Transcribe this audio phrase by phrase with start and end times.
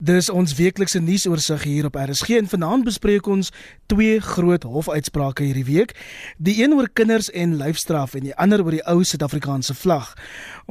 [0.00, 3.50] Dis ons weeklikse nuusoorsig hier op RSG en vanaand bespreek ons
[3.92, 5.90] twee groot hofuitsprake hierdie week.
[6.40, 10.14] Die een oor kinders en lyfstraf en die ander oor die ou Suid-Afrikaanse vlag.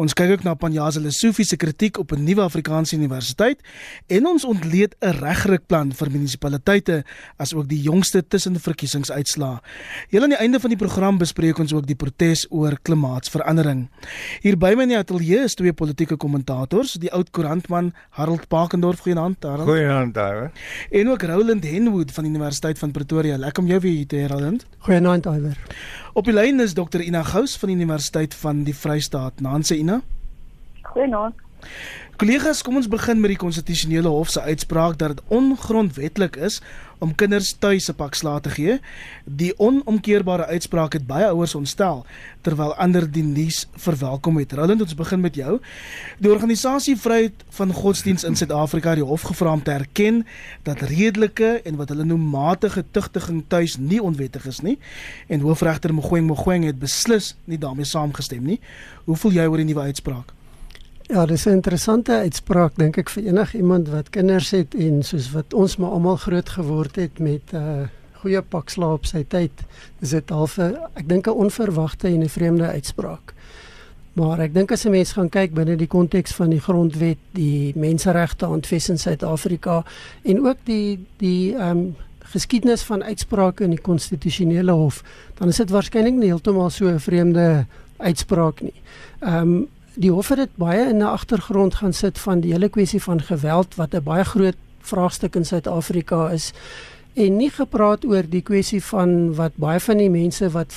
[0.02, 3.62] Ons kyk ook na Panyaza Lesofie se kritiek op 'n nuwe Afrikaanse universiteit
[4.08, 7.04] en ons ontleed 'n regrykplan vir munisipaliteite
[7.38, 9.60] asook die jongste tussenverkiesingsuitslae.
[10.10, 13.90] Heel aan die einde van die program bespreek ons ook die protes oor klimaatsverandering.
[14.42, 19.02] Hier by my in die ateljee is twee politieke kommentators, die oud koerantman Harold Pakendorf
[19.20, 19.58] Goeienaand daar.
[19.58, 20.52] Goeienaand daar.
[20.92, 23.38] En ook Roland Henwood van die Universiteit van Pretoria.
[23.38, 24.66] Lekker om jou weer hier te hê Roland.
[24.78, 25.58] Goeienaand Iwer.
[26.14, 29.42] Op die lyn is Dr Ina Gous van die Universiteit van die Vrystaat.
[29.42, 30.02] Nanse Ina.
[30.82, 31.36] Goeienaand.
[32.20, 36.58] Kollegas, kom ons begin met die konstitusionele hof se uitspraak dat dit ongrondwettig is
[37.00, 38.80] om kinders tuis 'n pak slaag te gee.
[39.24, 42.06] Die onomkeerbare uitspraak het baie ouers ontstel
[42.42, 44.52] terwyl ander die nuus verwelkom het.
[44.52, 45.60] Roland, ons begin met jou.
[46.20, 50.26] Die organisasie Vryheid van Godsdiens in Suid-Afrika het die hof gevra om te erken
[50.64, 54.78] dat redelike en wat hulle noem matige tugtiging tuis nie onwettig is nie
[55.28, 58.60] en hoofregter Mogoeng Mogoeng het beslis nie daarmee saamgestem nie.
[59.06, 60.39] Hoe voel jy oor die nuwe uitspraak?
[61.10, 65.54] Ja, dis 'n interessante uitspraak dink ek vir enigiemand wat kinders het en soos wat
[65.54, 67.88] ons maar almal groot geword het met 'n uh,
[68.22, 69.52] goeie pak slaap sy tyd.
[70.00, 73.34] Dis dit half 'n ek dink 'n onverwagte en 'n vreemde uitspraak.
[74.14, 77.74] Maar ek dink as 'n mens gaan kyk binne die konteks van die grondwet, die
[77.76, 79.84] menseregte handves in Suid-Afrika
[80.22, 85.58] en ook die die ehm um, geskiedenis van uitsprake in die konstitusionele hof, dan is
[85.58, 87.66] dit waarskynlik nie heeltemal so 'n vreemde
[87.98, 88.82] uitspraak nie.
[89.20, 89.68] Ehm um,
[90.00, 93.22] die hof het dit baie in 'n agtergrond gaan sit van die hele kwessie van
[93.22, 96.54] geweld wat 'n baie groot vraagstuk in Suid-Afrika is
[97.14, 100.74] en nie gepraat oor die kwessie van wat baie van die mense wat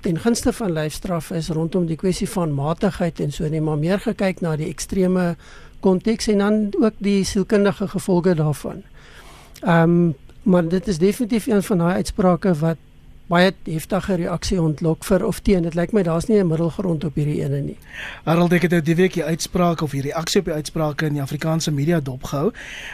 [0.00, 4.00] ten gunste van lyfstraf is rondom die kwessie van matigheid en so net maar meer
[4.00, 5.36] gekyk na die ekstreme
[5.80, 8.82] konteks en dan ook die sielkundige gevolge daarvan.
[9.60, 12.76] Ehm um, maar dit is definitief een van daai uitsprake wat
[13.30, 15.62] baie heftige reaksie ontlok vir of teen.
[15.62, 17.78] Dit lyk my daar's nie 'n middelgrond op hierdie ene nie.
[18.24, 21.14] Harold ek het nou die week die uitspraak of die reaksie op die uitsprake in
[21.14, 22.52] die Afrikaanse media dopgehou.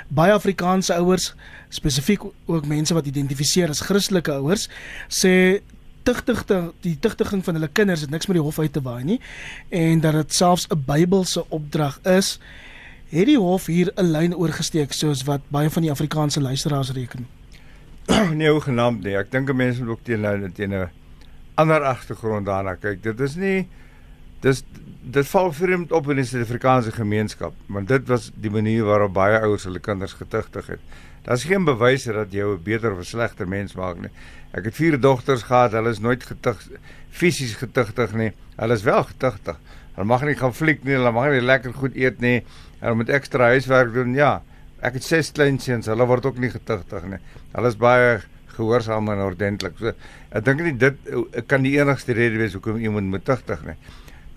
[0.09, 1.35] Baie Afrikaanse ouers,
[1.69, 4.69] spesifiek ook mense wat identifiseer as Christelike ouers,
[5.09, 5.61] sê
[6.03, 9.21] tigtigte die tigtiging van hulle kinders het niks met die hof uit te waai nie
[9.69, 12.39] en dat dit selfs 'n Bybelse opdrag is.
[13.09, 17.38] Het die hof hier 'n lyn oorgesteek soos wat baie van die Afrikaanse luisteraars reken?
[18.39, 19.17] nee, hoe genaamd nie.
[19.19, 20.89] Ek dink mense moet ook teen nou teen 'n
[21.55, 23.03] ander agtergrond daarna kyk.
[23.03, 23.69] Dit is nie
[24.41, 24.63] dis
[25.03, 29.39] dit val vreemd op in die Suid-Afrikaanse gemeenskap, want dit was die manier waarop baie
[29.41, 30.81] ouers hulle kinders getuigtig het.
[31.25, 34.11] Daar's geen bewyse dat jy 'n beter of 'n slegter mens maak nie.
[34.53, 36.69] Ek het vier dogters gehad, hulle is nooit getuig
[37.11, 38.33] fisies getuigtig nie.
[38.57, 39.57] Hulle is wel getuigtig.
[39.95, 42.45] Hulle mag nie gaan fliek nie, hulle mag nie lekker goed eet nie.
[42.81, 44.15] Hulle moet ekstra huiswerk doen.
[44.15, 44.43] Ja,
[44.85, 47.21] ek het ses kleinseuns, hulle word ook nie getuigtig nie.
[47.55, 48.19] Hulle is baie
[48.59, 49.79] gehoorsaam en ordentlik.
[49.79, 49.95] So
[50.31, 51.09] ek dink nie dit
[51.51, 53.77] kan die enigste rede wees hoekom iemand moet tuigtig nie.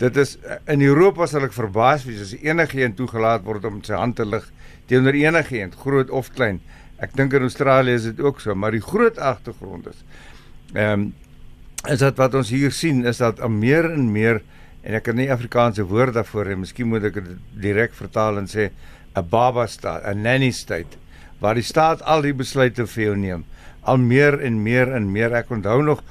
[0.02, 0.38] Dit is
[0.72, 4.25] in Europa sal ek verbaas wees as enige een toegelaat word om sy hand te
[4.25, 4.47] lig
[4.90, 6.59] teenoor enige een, groot of klein.
[7.02, 10.06] Ek dink in Australië is dit ook so, maar die groot agtergrond is
[10.73, 11.12] ehm um,
[11.90, 14.44] is dit wat ons hier sien is dat al meer en meer
[14.85, 17.31] en ek kan nie Afrikaanse woord daarvoor hê, miskien moet ek dit
[17.63, 18.68] direk vertaal en sê
[19.16, 20.97] 'n baba staat, 'n nanny state
[21.41, 23.45] waar die staat al die besluite vir jou neem.
[23.81, 25.33] Al meer en meer en meer.
[25.33, 26.03] Ek onthou nog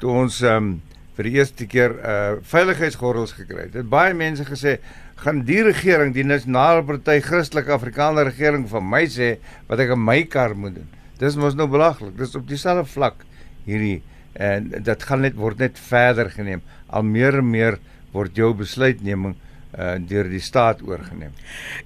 [0.00, 0.82] toe ons ehm um,
[1.18, 3.74] vir die eerste keer uh veiligheidsgordels gekry het.
[3.74, 4.78] Het baie mense gesê
[5.18, 9.32] gaan die regering, die nasionale party Christelike Afrikaner regering van my sê
[9.66, 10.86] wat ek in my kar moet doen.
[11.18, 12.14] Dis mos nou belaglik.
[12.16, 13.26] Dis op dieselfde vlak
[13.66, 13.98] hierdie
[14.38, 16.62] en dit gaan net word net verder geneem.
[16.86, 17.80] Al meer en meer
[18.14, 19.34] word jou besluitneming
[19.78, 21.32] uh deur die staat oorgeneem.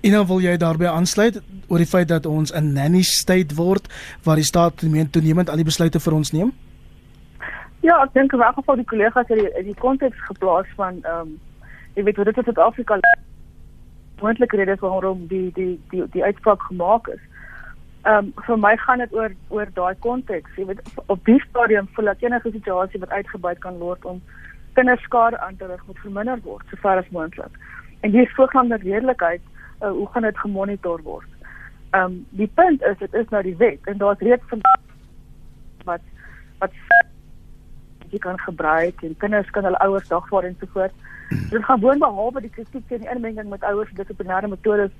[0.00, 3.88] En dan wil jy daarbey aansluit oor die feit dat ons 'n nanny state word
[4.24, 4.76] waar die staat
[5.10, 6.52] toenemend al die besluite vir ons neem?
[7.80, 11.20] Ja, ek dink in elk geval die kollegas het die die konteks geplaas van ehm
[11.20, 11.40] um,
[11.94, 12.98] jy weet hoe dit in Suid-Afrika
[14.20, 17.20] moontlike redes waarom die die die die uitspraak gemaak is.
[18.02, 20.54] Ehm um, vir my gaan dit oor oor daai konteks.
[20.56, 24.22] Jy weet op die stadium voel ek enige situasie wat uitgebuit kan word om
[24.78, 27.58] kinderskade aan te rig moet verminder word sover as moontlik.
[28.02, 29.40] En hier sogenaamde redelikheid,
[29.82, 31.30] uh, hoe gaan dit gemonitor word?
[31.92, 34.60] Ehm um, die punt is dit is nou die wet en daar's reeds van
[35.84, 36.00] wat
[36.58, 36.72] wat
[38.10, 40.94] jy kan gebruik en kinders kan hulle ouers dagvaar en so voort.
[41.28, 44.94] Dit gaan gewoon behalwe die kritiek teen die inmenging met ouers dissiplinêre metodes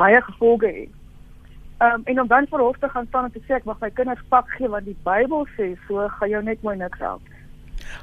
[0.00, 0.88] wye gevolge hê.
[1.78, 3.80] Ehm um, en om dan vir hof te gaan staan en te sê ek mag
[3.84, 7.22] my kinders pak gee want die Bybel sê so gaan jou net mooi niks help.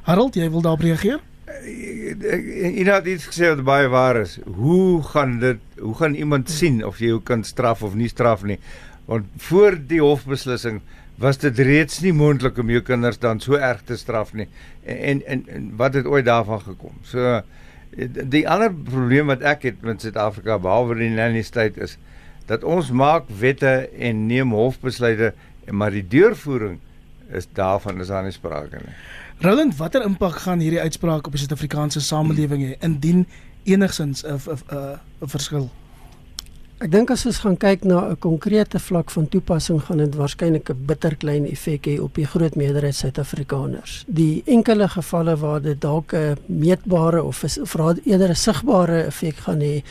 [0.04, 1.20] Harold, jy wil daarop reageer?
[1.46, 4.40] Iemand het gesê wat baie waar is.
[4.58, 8.44] Hoe gaan dit hoe gaan iemand sien of jy jou kind straf of nie straf
[8.44, 8.58] nie?
[9.06, 10.82] Want voor die hofbeslissing
[11.22, 14.48] was dit reeds nie moontlik om jou kinders dan so erg te straf nie.
[14.84, 16.98] En en, en wat het ooit daarvan gekom?
[17.04, 17.42] So
[18.34, 21.98] die ander probleem wat ek het met Suid-Afrika behalwe die nanny state is
[22.50, 25.34] dat ons maak wette en neem hofbesluite
[25.72, 26.80] maar die deurvoering
[27.34, 28.98] is daarvan is daar nie sprake nie.
[29.44, 33.26] Roland, watter impak gaan hierdie uitspraak op die Suid-Afrikaanse samelewing hê indien
[33.64, 35.70] enigsins 'n 'n 'n verskil?
[36.76, 40.70] Ek dink as ons gaan kyk na 'n konkrete vlak van toepassing gaan dit waarskynlik
[40.70, 44.04] 'n bitterklein effek hê op die groot meerderheid Suid-Afrikaners.
[44.08, 49.60] Die enkele gevalle waar dit dalk 'n meetbare of of eerder 'n sigbare effek gaan
[49.60, 49.84] hê,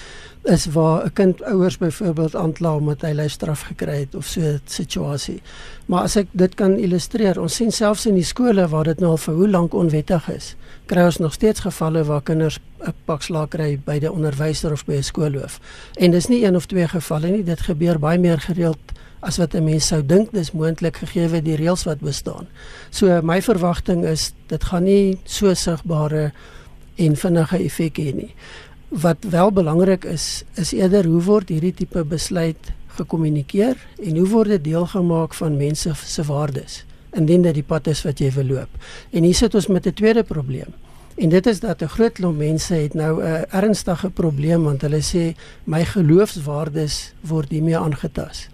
[0.44, 4.60] is waar 'n kind ouers byvoorbeeld aankla omdat hy lyfstraf gekry het of so 'n
[4.64, 5.42] situasie.
[5.86, 9.10] Maar as ek dit kan illustreer, ons sien selfs in die skole waar dit nou
[9.10, 10.56] al vir hoe lank onwettig is,
[10.86, 14.84] kry ons nog steeds gevalle waar kinders 'n pak slaag kry by die onderwyser of
[14.84, 15.60] by 'n skoolhoof.
[15.94, 18.78] En dis nie een of twee gevalle nie, dit gebeur baie meer gereeld
[19.20, 22.46] as wat 'n mens sou dink dis moontlik gegee die reëls wat bestaan.
[22.90, 26.32] So my verwagting is dit gaan nie so sigbare
[26.96, 28.34] en vinnige effek hê nie
[29.00, 34.54] wat wel belangrik is is eerder hoe word hierdie tipe besluit gekommunikeer en hoe word
[34.54, 38.44] dit deel gemaak van mense se waardes indien dit die pad is wat jy wil
[38.44, 38.70] loop.
[39.10, 40.74] En hier sit ons met 'n tweede probleem.
[41.14, 45.02] En dit is dat 'n groot klomp mense het nou 'n ernstige probleem want hulle
[45.02, 48.48] sê my geloofswaardes word hiermee aangetast.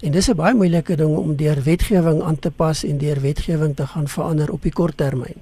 [0.00, 3.76] En dis 'n baie moeilike ding om deur wetgewing aan te pas en deur wetgewing
[3.76, 5.38] te gaan verander op die kort termyn.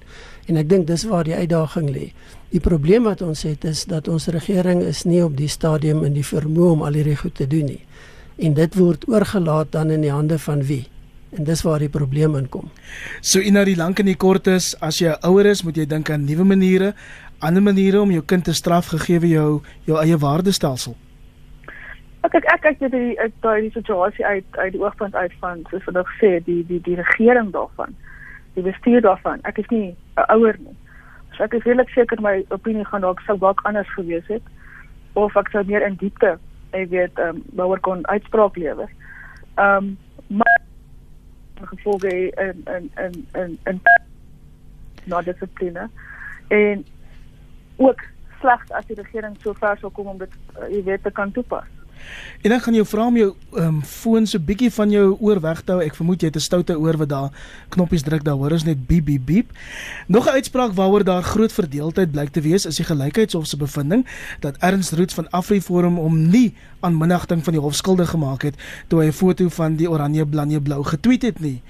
[0.51, 2.09] En ek dink dis waar die uitdaging lê.
[2.51, 6.17] Die probleem wat ons het is dat ons regering is nie op die stadium in
[6.17, 7.83] die vermoë om al hierdie goed te doen nie.
[8.43, 10.85] En dit word oorgelaat dan in die hande van wie?
[11.33, 12.69] En dis waar die probleem inkom.
[13.21, 15.87] So in na die lank en die kort is, as jy ouer is, moet jy
[15.89, 16.93] dink aan nuwe maniere,
[17.41, 20.99] ander maniere om jou kind te straf gegee jou jou eie waardestelsel.
[22.27, 25.87] Ek ek ek kyk dit uit daai situasie uit uit die oogpunt uit van soos
[25.89, 27.97] wat ek sê, die die die regering daarvan
[28.55, 29.41] die bestuur daarvan.
[29.49, 30.77] Ek is nie 'n ouer nie.
[31.37, 34.43] So ek is redelik seker my opinie gaan dalk sou dalk anders gewees het
[35.13, 36.39] of ek sou meer in diepte,
[36.71, 38.91] ek weet, ehm um, wouer kon uitspraak lewer.
[39.55, 40.61] Ehm um, maar
[41.63, 43.81] gevolge in in in in in
[45.05, 45.89] na dissipline
[46.49, 46.85] en
[47.77, 48.01] ook
[48.41, 51.33] slegs as die regering so ver sou kom om dit uh, jy weet te kan
[51.33, 51.69] toepas.
[52.43, 55.41] En ek gaan jou vra om jou ehm um, foon so bietjie van jou oor
[55.41, 55.83] weg te hou.
[55.85, 57.31] Ek vermoed jy het 'n stoute oor wat daar
[57.69, 58.25] knoppies druk.
[58.25, 59.53] Daar hoor ons net biep biep biep.
[60.07, 64.07] Nog 'n uitspraak waaroor daar groot verdeeldheid blyk te wees is die gelykheidshof se bevinding
[64.41, 68.55] dat Ernst Roots van AfriForum om nie aan minagting van die hof skuldig gemaak het
[68.89, 71.63] toe hy 'n foto van die oranje blanje blou getweet het nie.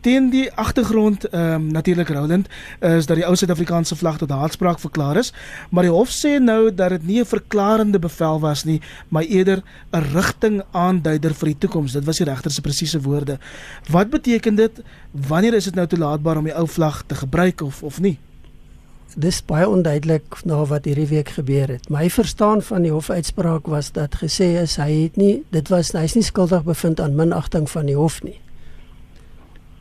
[0.00, 2.46] Teen die agtergrond ehm um, natuurlik Roland
[2.80, 5.32] is dat die ou Suid-Afrikaanse vlag tot haatspraak verklaar is,
[5.70, 9.62] maar die hof sê nou dat dit nie 'n verklarende bevel was nie, maar eerder
[9.92, 11.92] 'n rigting aanduider vir die toekoms.
[11.92, 13.38] Dit was die regter se presiese woorde.
[13.90, 14.82] Wat beteken dit?
[15.10, 18.18] Wanneer is dit nou toelaatbaar om die ou vlag te gebruik of of nie?
[19.16, 21.88] Dis baie onduidelik na wat hierdie week gebeur het.
[21.88, 26.14] My verstaan van die hofuitspraak was dat gesê is hy het nie dit was hy's
[26.14, 28.40] nie skuldig bevind aan minagting van die hof nie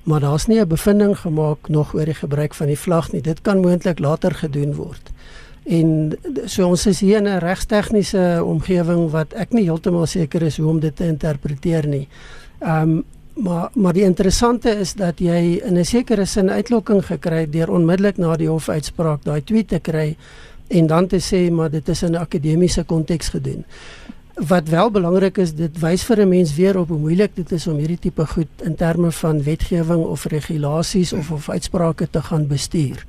[0.10, 3.22] maar daar's nie 'n bevinding gemaak nog oor die gebruik van die vlag nie.
[3.22, 5.10] Dit kan moontlik later gedoen word.
[5.66, 10.58] En so ons is hier in 'n regstegniese omgewing wat ek nie heeltemal seker is
[10.58, 12.08] hoe om dit te interpreteer nie.
[12.60, 13.04] Ehm um,
[13.34, 17.72] maar maar die interessante is dat jy in 'n sekere sin uitlokking gekry het deur
[17.72, 20.18] onmiddellik na die hofuitspraak daai tweet te kry
[20.68, 23.66] en dan te sê maar dit is in 'n akademiese konteks gedoen
[24.34, 27.68] wat wel belangrik is, dit wys vir 'n mens weer op hoe moeilik dit is
[27.68, 32.48] om hierdie tipe goed in terme van wetgewing of regulasies of of uitsprake te gaan
[32.48, 33.06] bestuur.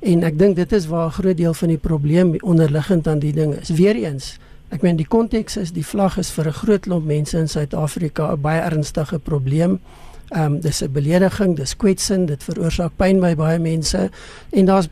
[0.00, 3.32] En ek dink dit is waar 'n groot deel van die probleem onderliggend aan die
[3.32, 3.68] ding is.
[3.68, 4.38] Weereens,
[4.68, 8.32] ek meen die konteks is die vlag is vir 'n groot klomp mense in Suid-Afrika
[8.32, 9.80] 'n baie ernstige probleem.
[10.28, 14.10] Ehm um, dis 'n belediging, dis kwetsend, dit veroorsaak pyn by baie mense
[14.50, 14.88] en daar's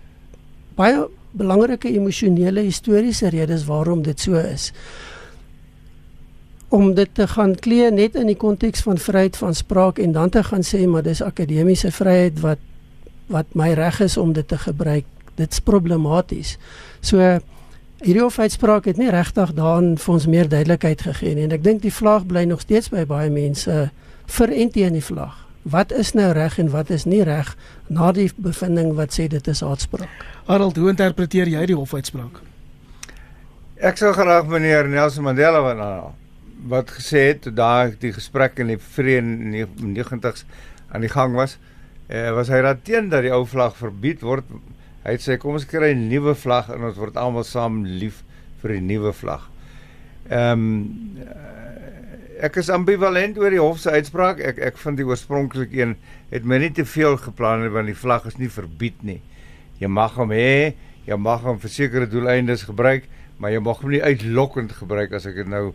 [0.75, 4.73] baie belangrike emosionele historiese redes waarom dit so is
[6.69, 10.29] om dit te gaan klee net in die konteks van vryheid van spraak en dan
[10.29, 12.65] te gaan sê maar dis akademiese vryheid wat
[13.29, 15.05] wat my reg is om dit te gebruik.
[15.37, 16.57] Dit's problematies.
[17.01, 17.21] So
[18.01, 21.45] hierdie hofuitspraak het nie regtig daan vir ons meer duidelikheid gegee nie.
[21.45, 23.91] En ek dink die vlag bly nog steeds by baie mense
[24.39, 27.51] vir en teen die vlag wat is nou reg en wat is nie reg
[27.93, 30.09] na die bevinding wat sê dit is haatspraak?
[30.47, 32.41] Harold hoe interpreteer jy die hofuitspraak
[33.79, 36.15] Ek sou graag meneer Nelson Mandela wil aanhaal
[36.67, 40.45] wat gesê het toe daai die gesprek in die vrede 90s
[40.91, 41.59] aan die gang was,
[42.09, 44.45] eh, was hy raad teen dat die ou vlag verbied word.
[45.05, 48.25] Hy het sê kom ons kry 'n nuwe vlag en ons word almal saam lief
[48.63, 49.49] vir die nuwe vlag.
[50.31, 51.19] Ehm um,
[52.39, 54.41] ek is ambivalent oor die hof se uitspraak.
[54.41, 55.97] Ek ek vind die oorspronklike een
[56.31, 59.21] het my nie te veel geplan nie want die vlag is nie verbied nie.
[59.81, 60.75] Jy mag hom hê,
[61.07, 65.27] jy mag hom vir sekere doeleindes gebruik, maar jy mag hom nie uitlokkend gebruik as
[65.27, 65.73] ek dit nou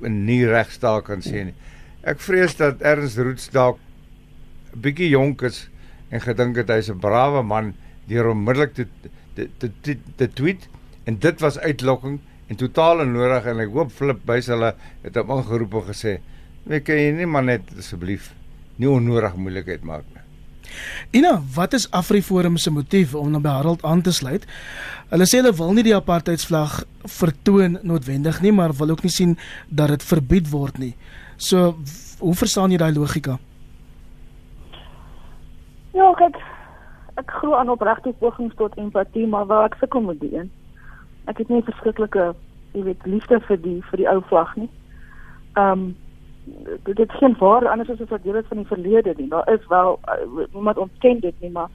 [0.00, 1.54] nie regstaak kan sê nie.
[2.02, 3.78] Ek vrees dat Ernst Roots dalk
[4.72, 5.68] 'n bietjie jonk is
[6.10, 7.74] en gedink het hy's 'n brawe man
[8.08, 8.86] deur onmiddellik te
[9.34, 10.68] te te, te tweet
[11.04, 15.30] en dit was uitlokking en totaal onnodig en ek hoop Flip bys hulle het hom
[15.36, 16.18] aangeroep en gesê
[16.68, 18.32] weet kan jy nie maar net asseblief
[18.76, 20.27] nie onnodig moeilikheid maak nie
[21.10, 24.46] Ina, wat is Afriforum se motief om by Harold aan te sluit?
[25.08, 26.82] Hulle sê hulle wil nie die apartheidsvlag
[27.18, 29.36] vertoon noodwendig nie, maar wil ook nie sien
[29.68, 30.94] dat dit verbied word nie.
[31.36, 31.76] So,
[32.20, 33.38] hoe verstaan jy daai logika?
[35.94, 36.36] Ja, kyk,
[37.18, 40.50] ek glo aan opregte pogings tot empatie, maar waar ek sukkel met die een.
[41.30, 42.32] Ek het nie verskriklike,
[42.74, 44.68] jy weet, liefde vir die vir die ou vlag nie.
[45.56, 45.88] Ehm um,
[46.82, 49.28] dit is geen waar anders as wat deel is van die verlede nie.
[49.28, 51.68] Daar is wel uh, niemand ontken dit nie, maar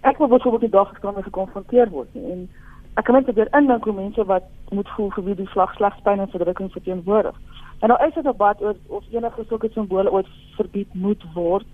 [0.00, 2.30] ek wil byvoorbeeld die dag gestaan met gekonfronteer word nie.
[2.32, 2.50] En
[2.94, 6.00] ek kan net weer indink hoe mense wat moet voel vir wie die vlag slegs
[6.02, 7.36] pyn en verdrukking verteenwoordig.
[7.80, 10.26] En nou is dit 'n debat oor of enige sulke simbole ooit
[10.56, 11.66] verbied moet word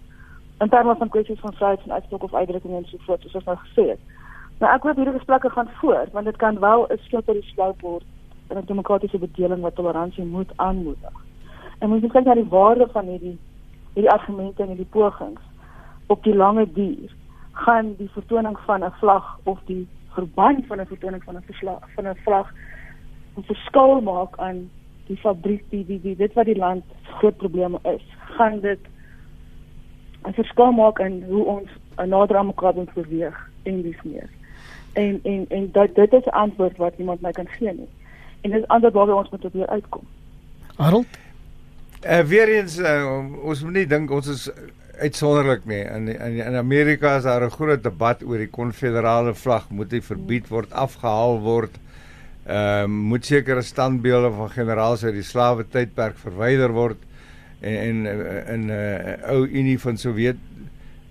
[0.58, 3.44] in terme van kwessies van vryheid en uitspraak of uitdrukking en so voort soos ons
[3.44, 4.00] nou gesê het.
[4.58, 7.80] Nou ek hoop hierdie gesprekke gaan voort want dit kan wel 'n skilter die sloop
[7.80, 8.04] word
[8.50, 11.27] in 'n demokratiese bedeling wat toleransie moet aanmoedig.
[11.78, 13.38] En mens moet kyk na die waarde van hierdie
[13.94, 15.40] hierdie argumente en hierdie pogings
[16.06, 17.14] op die lange duur
[17.52, 21.88] gaan die vertoning van 'n vlag of die verband van 'n vertoning van 'n verslag
[21.94, 22.52] van 'n vlag
[23.37, 24.70] 'n verskil maak aan
[25.06, 28.04] die fabriek die die, die dit wat die land groot probleme is.
[28.37, 28.80] Gaan dit
[30.25, 31.70] 'n verskil maak in hoe ons
[32.06, 34.28] nader aan mekaar moet beweeg en dis meer.
[34.92, 37.88] En en en dat dit is 'n antwoord wat iemand my kan gee nie.
[38.40, 40.04] En dis antwoord waar ons moet weer uitkom.
[40.76, 41.18] Harold
[42.06, 43.02] Uh, weer eens uh,
[43.42, 44.44] ons moet nie dink ons is
[45.02, 45.80] uitsonderlik nie.
[45.82, 50.00] In in in Amerika is daar 'n groot debat oor die konfederale vlag moet hy
[50.00, 51.74] verbied word, afgehaal word.
[52.46, 57.02] Ehm uh, moet sekere standbeelde van generaals uit die slawe tydperk verwyder word
[57.60, 58.06] en en
[58.46, 60.38] in 'n uh, ou Unie van Sowjet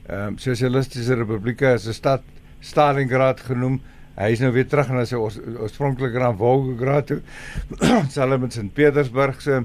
[0.08, 2.24] ehm um, Sosialistiese Republieke is 'n stad
[2.60, 3.82] Stalingrad genoem.
[4.16, 7.22] Hy is nou weer terug na sy oorspronklike naam Volgograd toe.
[8.10, 9.64] Selfs met Sint Petersburg se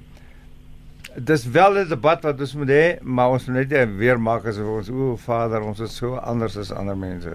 [1.17, 4.67] Dis wel 'n debat wat ons moet hê, maar ons moet net weer maak asof
[4.67, 7.31] ons o, Vader, ons is so anders as ander mense.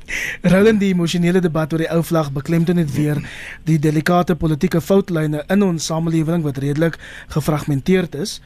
[0.52, 3.22] Roland die emosionele debat oor die ou vlag beklemtoon net weer
[3.64, 6.98] die delikate politieke foutlyne in ons samelewing wat redelik
[7.28, 8.40] gefragmenteerd is.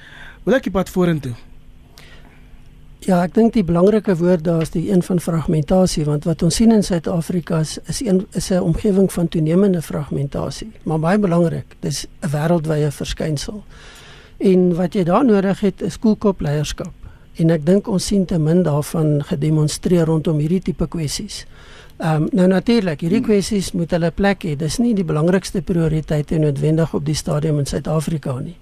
[0.45, 1.35] Wil ek die pad vorentoe?
[3.07, 6.55] Ja, ek dink die belangrike woord daar is die een van fragmentasie want wat ons
[6.55, 11.77] sien in Suid-Afrika is is een is 'n omgewing van toenemende fragmentasie, maar baie belangrik,
[11.81, 13.65] dis 'n wêreldwye verskynsel.
[14.39, 16.93] En wat jy daar nodig het is koelkop leierskap.
[17.37, 21.45] En ek dink ons sien te min daarvan gedemonstreer rondom hierdie tipe kwessies.
[21.97, 24.57] Ehm um, nou natuurlik, hierdie kwessies moet hulle plek hê.
[24.57, 28.59] Dis nie die belangrikste prioriteite noodwendig op die stadium in Suid-Afrika nie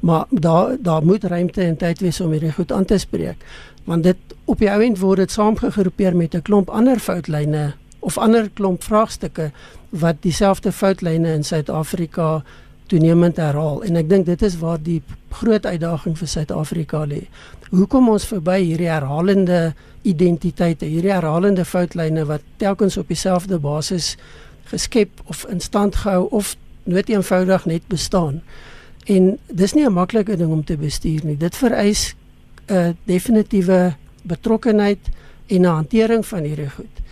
[0.00, 3.44] maar daar daar moet ruimte en tyd wees om hierdie goed aan te spreek
[3.84, 8.50] want dit op die ouend word dit saamgegroepeer met 'n klomp ander foutlyne of ander
[8.50, 9.50] klomp vraagstukke
[9.90, 12.42] wat dieselfde foutlyne in Suid-Afrika
[12.86, 15.00] toenemend herhaal en ek dink dit is waar die
[15.30, 17.26] groot uitdaging vir Suid-Afrika lê.
[17.70, 19.74] Hoekom ons verby hierdie herhalende
[20.06, 24.14] identiteite, hierdie herhalende foutlyne wat telkens op dieselfde basis
[24.70, 26.54] geskep of in stand gehou of
[26.86, 28.42] nooit eenvoudig net bestaan.
[29.06, 31.36] En dis nie 'n maklike ding om te bestuur nie.
[31.36, 32.14] Dit vereis
[32.68, 34.98] 'n definitiewe betrokkenheid
[35.46, 37.05] en 'n hantering van hierdie goed.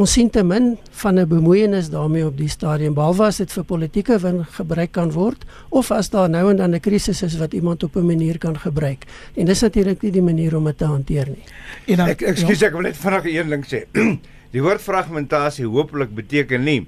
[0.00, 3.64] Ons sien te min van 'n bemoeienis daarmee op die stadium behalwe as dit vir
[3.64, 7.52] politieke win gebruik kan word of as daar nou en dan 'n krisis is wat
[7.52, 9.04] iemand op 'n manier kan gebruik.
[9.36, 11.44] En dis natuurlik nie die manier om dit te hanteer nie.
[11.86, 12.66] En dan, ek ekskuus ja.
[12.66, 13.86] ek wil net vinnig een ding sê.
[14.54, 16.86] die woord fragmentasie hopelik beteken nie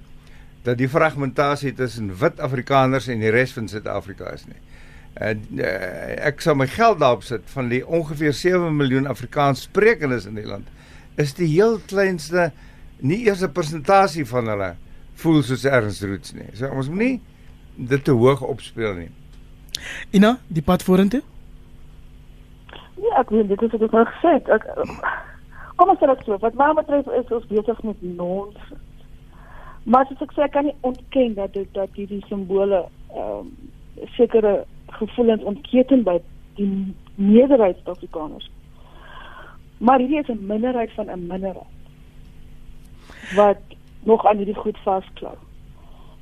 [0.62, 4.61] dat die fragmentasie tussen wit Afrikaners en die res van Suid-Afrika is nie.
[5.14, 10.25] En uh, ek sal my geld daarop sit van die ongeveer 7 miljoen Afrikaans sprekendes
[10.25, 10.66] in die land
[11.16, 12.52] is die heel kleinste
[13.04, 14.70] nie eers 'n persentasie van hulle
[15.14, 16.49] voel soos Ernst Roots nie.
[16.54, 17.20] So ons moet nie
[17.75, 19.11] dit te hoog opspeel nie.
[20.11, 21.23] Ina, die pad vorentoe?
[22.94, 24.49] Ja, ek weet dit is wat ek nou gesê het.
[24.49, 24.64] Ek
[25.76, 28.82] kom ons sê dit so, wat my betref is ons besig met nonsens.
[29.84, 33.52] Maar as ek sê ek kan nie ontken dat dit dat hierdie simbole ehm um,
[34.16, 34.64] sekere
[34.96, 36.16] gevoelens ontketen by
[36.56, 38.50] die meerderheid van Afrikaners.
[39.78, 41.74] Maar hierdie is 'n minderheid van 'n minderheid
[43.34, 43.58] wat
[44.02, 45.34] nog aan hierdie goed vasklou.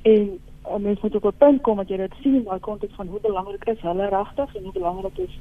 [0.01, 2.95] En uh, mens moet op 'n punt kom dat jy dit sien in daai konteks
[2.95, 5.39] van hoe belangrik is hulle regtig en hoe belangrik is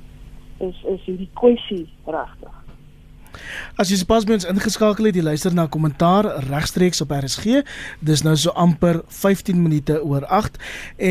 [0.59, 2.62] is is hierdie kwessie regtig.
[3.81, 7.63] As jy pas by ons ingeskakel het, jy luister na kommentaar regstreeks op RSG.
[8.05, 10.59] Dis nou so amper 15 minute oor 8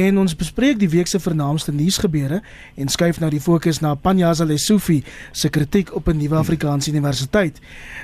[0.01, 2.41] en ons bespreek die week se vernaamste nuusgebeure
[2.75, 5.01] en skuif nou die fokus na Panyaza Lesufi
[5.31, 7.59] se kritiek op 'n nuwe Afrikaanse universiteit.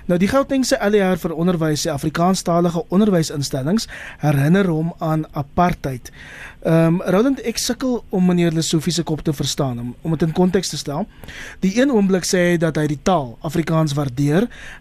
[0.05, 6.11] Nou die Gautengse ALR vir onderwys se Afrikaanstalige onderwysinstellings herinner hom aan apartheid.
[6.63, 10.21] Ehm um, Roland ek sukkel om meneer Lesofie se kop te verstaan om om dit
[10.21, 11.07] in konteks te stel.
[11.59, 14.06] Die een oomblik sê hy dat hy die taal Afrikaans waardeer,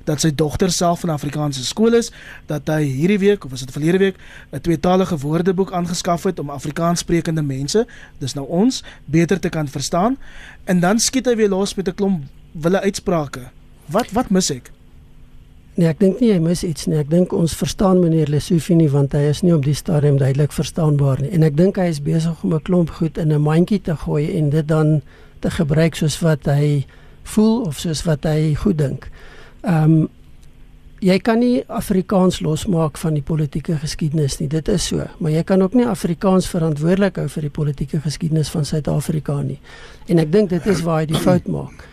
[0.05, 2.13] dat sy dogter self van Afrikaanse skool is,
[2.47, 4.17] dat hy hierdie week of was dit verlede week
[4.53, 7.87] 'n tweetalige woordeboek aangeskaf het om Afrikaanssprekende mense,
[8.19, 10.17] dis nou ons, beter te kan verstaan.
[10.65, 13.41] En dan skiet hy weer los met 'n klomp wille uitsprake.
[13.87, 14.71] Wat wat mis ek?
[15.77, 16.97] Nee, ek dink nie hy mis iets nie.
[16.97, 20.55] Ek dink ons verstaan meneer Lesofie nie want hy is nie op die stadium duidelik
[20.57, 21.31] verstaanbaar nie.
[21.37, 24.39] En ek dink hy is besig om 'n klomp goed in 'n mandjie te gooi
[24.39, 25.03] en dit dan
[25.41, 26.87] te gebruik soos wat hy
[27.23, 29.11] voel of soos wat hy goed dink.
[29.67, 30.07] Ehm um,
[31.05, 34.49] jy kan nie Afrikaans losmaak van die politieke geskiedenis nie.
[34.49, 38.49] Dit is so, maar jy kan ook nie Afrikaans verantwoordelik hou vir die politieke geskiedenis
[38.51, 39.59] van Suid-Afrika nie.
[40.09, 41.85] En ek dink dit is waar hy die fout maak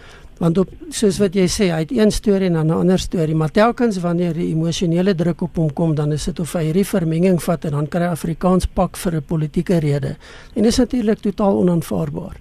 [0.43, 3.35] want op soos wat jy sê, hy het een storie en dan 'n ander storie,
[3.35, 6.85] maar telkens wanneer die emosionele druk op hom kom, dan is dit of hy hierdie
[6.85, 10.15] vermenging vat en dan kry Afrikaans pak vir 'n politieke rede.
[10.55, 12.35] En dit is natuurlik totaal onaanvaarbaar.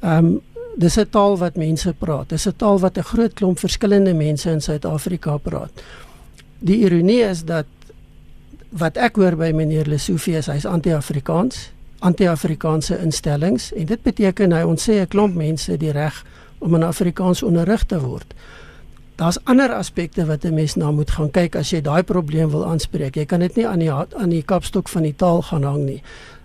[0.00, 0.40] Ehm um,
[0.76, 2.28] dis 'n taal wat mense praat.
[2.28, 5.70] Dis 'n taal wat 'n groot klomp verskillende mense in Suid-Afrika praat.
[6.58, 7.66] Die ironie is dat
[8.70, 14.62] wat ek hoor by meneer Lesofie is hy's anti-Afrikaans, anti-Afrikaanse instellings en dit beteken hy
[14.62, 16.24] ons sê 'n klomp mense die reg
[16.58, 18.34] om in Afrikaans onderrig te word.
[19.18, 22.66] Daar's ander aspekte wat 'n mens na moet gaan kyk as jy daai probleem wil
[22.66, 23.16] aanspreek.
[23.16, 26.02] Jy kan dit nie aan die aan die kapstok van die taal gaan hang nie.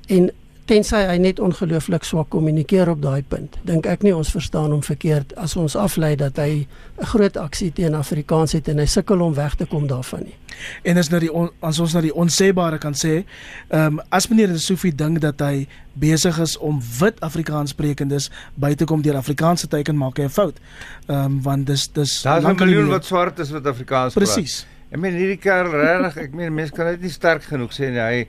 [0.07, 0.31] En
[0.69, 3.57] tensy hy net ongelooflik swak kommunikeer op daai punt.
[3.67, 6.67] Dink ek nie ons verstaan hom verkeerd as ons aflei dat hy
[7.01, 10.35] 'n groot aksie teen Afrikaans het en hy sukkel om weg te kom daarvan nie.
[10.83, 13.25] En as nou die on, as ons na die onsêbare kan sê,
[13.69, 18.85] ehm um, as meneer Sofie dink dat hy besig is om wit Afrikaanssprekendes by te
[18.85, 20.59] kom deur Afrikaanse teken maak hy 'n fout.
[21.07, 24.25] Ehm um, want dis dis Daar's 'n miljoen wat swart is wat Afrikaans praat.
[24.25, 24.65] Presies.
[24.91, 27.99] Ek meen hierdie kerel regtig, ek meen mense kan dit nie sterk genoeg sê nie.
[27.99, 28.27] Hy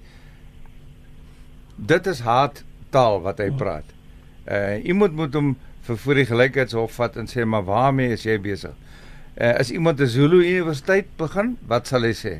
[1.76, 3.86] dit is haat taal wat hy praat.
[4.44, 8.38] Uh iemand moet hom vir voor die gelykheidshof vat en sê maar waarmee is jy
[8.40, 8.74] besig?
[9.34, 12.34] Uh as iemand 'n Zulu universiteit begin, wat sal hy sê?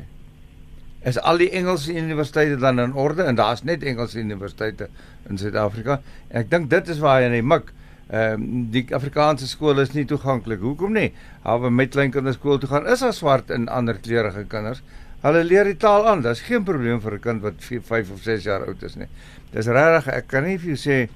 [1.05, 4.89] Is al die Engelse universiteite dan in orde en daar's net Engelse universiteite
[5.29, 5.99] in Suid-Afrika?
[6.29, 7.73] Ek dink dit is waar hy in die mik.
[8.09, 10.59] Ehm uh, die Afrikaanse skole is nie toeganklik.
[10.61, 11.11] Hoekom nie?
[11.43, 14.81] Hawe met klein kinders skool toe gaan is daar swart en ander kleurige kinders.
[15.25, 16.21] Hulle leer die taal aan.
[16.21, 19.07] Daar's geen probleem vir 'n kind wat 4, 5 of 6 jaar oud is nie.
[19.51, 21.09] Dis regtig, ek kan nie vir jou sê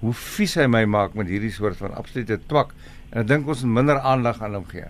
[0.00, 2.74] hoe vies hy my maak met hierdie soort van absolute twak
[3.12, 4.88] en ek dink ons moet minder aandag aan hom gee.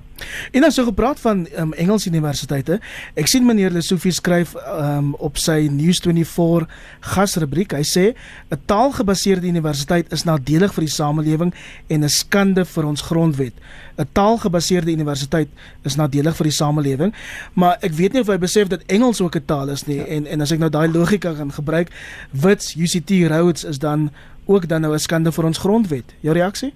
[0.54, 2.78] En dan so gepraat van um, Engels universiteite.
[3.18, 6.68] Ek sien meneer Lesofie skryf um, op sy News24
[7.12, 7.74] gasrubriek.
[7.74, 11.54] Hy sê 'n taalgebaseerde universiteit is nadelig vir die samelewing
[11.88, 13.54] en 'n skande vir ons grondwet.
[13.98, 15.48] 'n Taalgebaseerde universiteit
[15.82, 17.14] is nadelig vir die samelewing,
[17.54, 20.06] maar ek weet nie of hy besef dat Engels ook 'n taal is nie ja.
[20.06, 21.90] en en as ek nou daai logika kan gebruik,
[22.30, 24.11] Wits UCT Rhodes is dan
[24.46, 26.14] ook dan nou 'n skande vir ons grondwet.
[26.20, 26.72] Jou reaksie?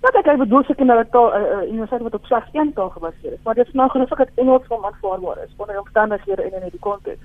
[0.00, 2.90] Wat ek bedoel se kinders taal 'n uh, uh, universiteit wat op slegs een taal
[2.90, 6.62] gebaseer is, maar dit is nou genoeg dat Engels van aanvaarbaar is onder omstandighede en
[6.62, 7.24] in die konteks.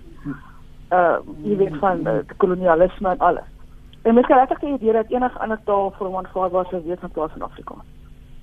[0.90, 3.50] Uh jy weet van uh, die kolonialisme en alles.
[4.02, 7.02] En mens kan regtig die idee dat enige ander taal vir hom aanvaarbaar sou wees
[7.02, 7.86] in plaas van Afrikaans.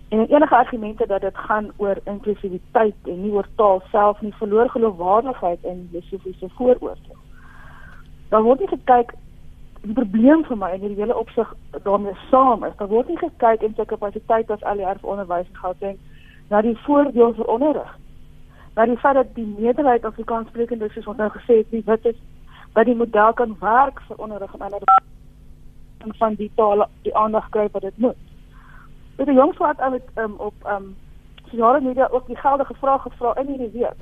[0.09, 4.71] En enige argumente dat dit gaan oor inklusiwiteit en nie oor taal self nie verloor
[4.71, 7.19] geloofwaardigheid in filosofiese vooroordeel.
[8.29, 9.14] Dan word nie gekyk
[9.83, 11.53] die probleem vir my in hierdie hele opsig
[11.85, 15.99] daarmee saam is, daar word nie gekyk in sy kapasiteit as vir onderwys en Gauteng
[16.51, 17.93] na die voordeel vir onderrig.
[18.77, 22.19] Na die feit dat die meerderheid Afrikaanssprekendes soos ons nou gesê het, nie wit is
[22.75, 24.85] dat die model kan werk vir onderrig en ander
[26.01, 28.16] en van die taal die aandag kry wat dit moet.
[29.16, 30.97] Dit die jongs wat aan het um, op ehm um,
[31.51, 34.01] sosiale media ook die geldige vraag gevra in hierdie week.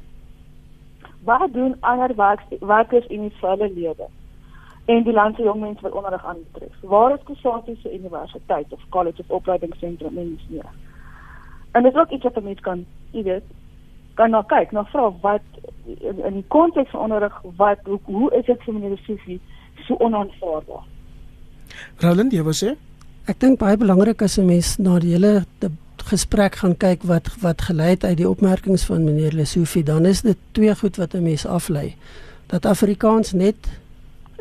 [1.25, 2.15] Wat doen ander
[2.61, 4.09] werkers in die vele lede?
[4.89, 6.77] En die land se jong mense wat onderrig aanbetref.
[6.81, 10.63] Waar is Kusati se universiteit of college of opleidingsentrum in die
[11.73, 13.49] En dit is ook iets wat mense kan, jy weet,
[14.15, 18.31] kan nou kyk, nou vra wat in, in die konteks van onderrig wat hoe, hoe
[18.39, 19.41] is dit vir meneer Susie
[19.87, 20.87] so onaanvaarbaar?
[22.03, 22.73] Roland, jy wou sê?
[23.29, 25.45] Ek dink baie belangrik is 'n mens na die hele
[26.09, 30.23] gesprek gaan kyk wat wat gelei het uit die opmerkings van meneer Lesofie, dan is
[30.23, 31.95] dit twee goed wat 'n mens aflei.
[32.47, 33.57] Dat Afrikaans net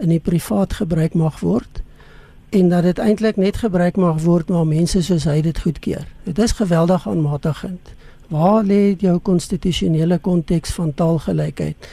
[0.02, 1.82] in die privaat gebruik mag word
[2.50, 6.06] en dat dit eintlik net gebruik mag word waar mense soos hy dit goedkeur.
[6.24, 7.92] Dit is geweldig aanmatigend.
[8.32, 11.90] Waar lê jou konstitusionele konteks van taalgelykheid?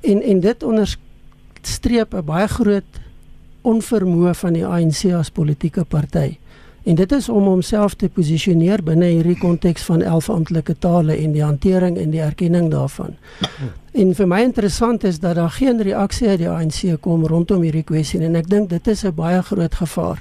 [0.00, 2.90] En en dit onderstreep 'n baie groot
[3.62, 6.36] onvermoë van die ANC as politieke party.
[6.84, 11.32] En dit is om homself te posisioneer binne hierdie konteks van 11 amptelike tale en
[11.32, 13.16] die hantering en die erkenning daarvan.
[13.94, 17.84] En vir my interessant is dat daar geen reaksie uit die ANC kom rondom hierdie
[17.86, 20.18] kwessie en ek dink dit is 'n baie groot gevaar.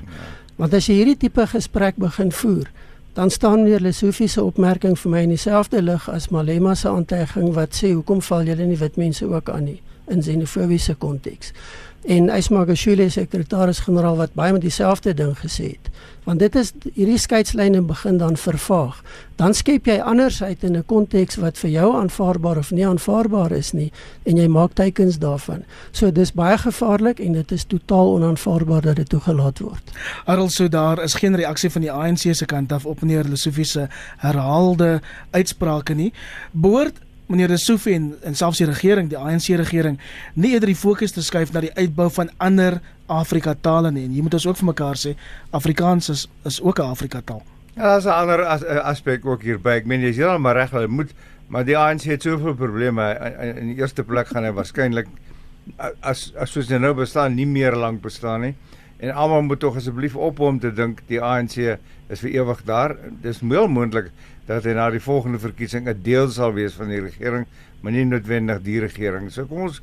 [0.55, 2.69] Want as jy hierdie tipe gesprek begin voer,
[3.13, 7.53] dan staan weer Lesofie se opmerking vir my in dieselfde lig as Malema se aantuiging
[7.53, 11.51] wat sê hoekom val julle nie wit mense ook aan nie in xenofobiese konteks
[12.05, 15.89] en Ysmagashule sekretaris-generaal wat baie met dieselfde ding gesê het.
[16.23, 19.01] Want dit is hierdie skeidslyne begin dan vervaag.
[19.35, 23.51] Dan skep jy anders uit in 'n konteks wat vir jou aanvaarbaar of nie aanvaarbaar
[23.51, 23.91] is nie
[24.23, 25.63] en jy maak teikens daarvan.
[25.91, 29.91] So dis baie gevaarlik en dit is totaal onaanvaarbaar dat dit toegelaat word.
[30.25, 33.65] Arul so daar is geen reaksie van die ANC se kant af op meneer Lesofie
[33.65, 33.87] se
[34.17, 36.13] herhaalde uitsprake nie.
[36.51, 36.99] Behoort
[37.33, 39.97] meneer Lesofie en, en selfs die regering, die ANC regering,
[40.39, 42.79] nie eerder die fokus te skuif na die uitbou van ander
[43.11, 44.05] Afrika tale nie.
[44.07, 45.15] En jy moet ons ook vir mekaar sê
[45.51, 47.43] Afrikaans is is ook 'n Afrika taal.
[47.75, 49.69] Ja, daar's 'n ander as, aspek ook hierby.
[49.69, 51.13] Ek meen jy is heeltemal reg, hulle moet
[51.47, 53.03] maar die ANC het soveel probleme.
[53.59, 55.07] In, die eerste plek gaan hy waarskynlik
[56.01, 58.55] as as soos hy nou bestaan nie meer lank bestaan nie.
[58.97, 61.57] En almal moet tog asseblief op hom te dink die ANC
[62.09, 62.95] is vir ewig daar.
[63.21, 64.11] Dis heel moontlik
[64.47, 67.45] dat hy na die volgende verkiesing 'n deel sal wees van die regering,
[67.81, 69.31] maar nie noodwendig die regering.
[69.31, 69.81] So kom ons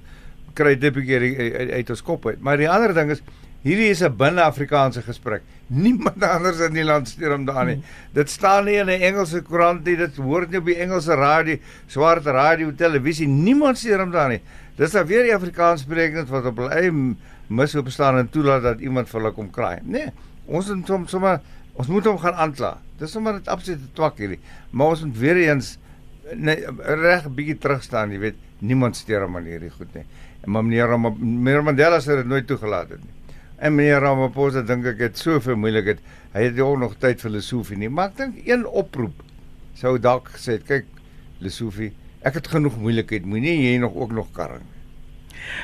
[0.55, 2.41] kry dit 'n bietjie uit, uit ons kop uit.
[2.41, 3.23] Maar die ander ding is
[3.63, 5.43] hierdie is 'n binne-Afrikaanse gesprek.
[5.85, 7.81] Niemand anders in die land steur hom daarin.
[7.81, 8.13] Hmm.
[8.13, 11.57] Dit staan nie in 'n Engelse koerant nie, dit hoor nie op die Engelse radio,
[11.87, 13.29] swart radio, televisie.
[13.29, 14.41] Niemand steur hom daarin.
[14.77, 16.93] Dis dan weer die Afrikaanssprekers wat op hulle eie
[17.51, 19.81] mis op staan en toelaat dat iemand vir hulle kom kraai.
[19.83, 20.11] Nee,
[20.47, 21.41] ons moet hom sommer
[21.81, 22.75] ons moet hom gaan aankla.
[23.01, 24.41] Dis sommer net absolute twak hierdie.
[24.71, 25.77] Maar ons moet weer eens
[26.35, 26.67] nee,
[27.01, 30.05] reg 'n bietjie terug staan, jy weet, niemand steur hom aan hierdie goed nie.
[30.45, 33.37] En meneer meneer Mandela sê dit nooit toegelaat het nie.
[33.59, 35.99] En meneer Ramaphosa dink ek het soveel moeilikheid.
[36.33, 39.23] Hy het ook nog tyd vir Lesofie nie, maar ek dink een oproep
[39.75, 40.87] sou dalk gesê het, kyk
[41.41, 44.80] Lesofie, ek het genoeg moeilikheid, moenie jy nog ook nog karring nie.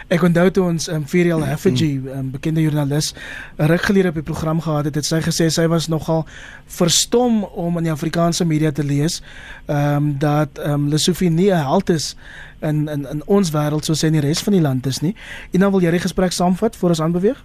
[0.09, 3.15] Ek onthou toe ons um, Ferial Hafiji, 'n um, bekende joernalis,
[3.59, 6.25] 'n ruk gelede op die program gehad het, het sy gesê sy was nogal
[6.67, 9.23] verstom om in die Afrikaanse media te lees,
[9.67, 12.17] ehm um, dat ehm um, Lesofie nie 'n held is
[12.61, 15.15] in in in ons wêreld soos hy in die res van die land is nie.
[15.53, 17.45] En dan wil jy die gesprek saamvat voor ons aanbeweeg?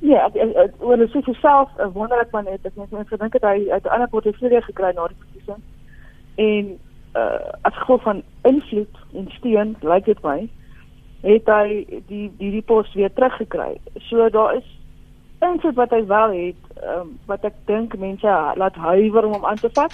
[0.00, 0.30] Ja,
[0.78, 3.88] oor Lesofie self, uh, wonder ek maar net, ek net gedink het hy uit 'n
[3.88, 5.62] ander portefeulje gekry na die verkiesing.
[6.34, 6.78] En
[7.14, 10.50] uh as gevolg van invloed en steun, lyk dit my,
[11.24, 13.74] het hy die die die pos weer teruggekry.
[14.08, 14.68] So daar is
[15.44, 19.60] invloed wat hy wel het, um, wat ek dink mense laat huiwer om hom aan
[19.60, 19.92] te vat.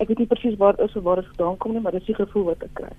[0.00, 2.12] Ek weet nie presies waar is of waar dit vandaan kom nie, maar dit is
[2.12, 2.92] die gevoel wat ek kry.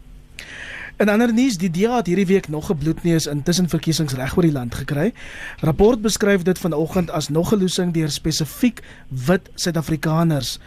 [1.02, 4.46] En ander nuus, die DA het hierdie week nog 'n bloedneus intussen verkiesings reg oor
[4.46, 5.14] die land gekry.
[5.62, 10.60] Rapport beskryf dit vanoggend as nog 'n losing deur spesifiek wit Suid-Afrikaners.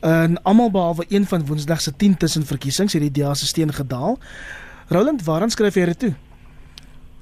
[0.00, 3.72] En almal behalwe een van Woensdag se 10 tussen verkiesings het die DA se steun
[3.72, 4.18] gedaal.
[4.88, 6.14] Roland, waaraan skryf jy dit toe?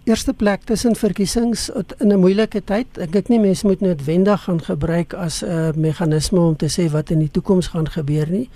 [0.09, 1.69] Eerste plek tussen verkiesings
[1.99, 2.87] in 'n moeilike tyd.
[2.99, 7.11] Ek dink nie mense moet noodwendig gaan gebruik as 'n meganisme om te sê wat
[7.11, 8.49] in die toekoms gaan gebeur nie.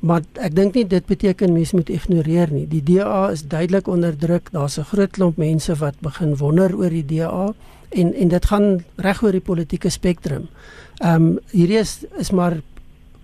[0.00, 2.66] Maar ek dink nie dit beteken mense moet ignoreer nie.
[2.68, 4.50] Die DA is duidelik onder druk.
[4.52, 7.54] Daar's 'n groot klomp mense wat begin wonder oor die DA
[7.88, 10.48] en en dit gaan reg oor die politieke spektrum.
[10.98, 12.60] Ehm um, hierdie is is maar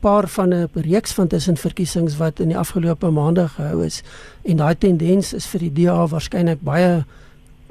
[0.01, 4.03] paar van 'n reeks van tussenverkiesings wat in die afgelope maande gehou is
[4.42, 7.05] en daai tendens is vir die DA waarskynlik baie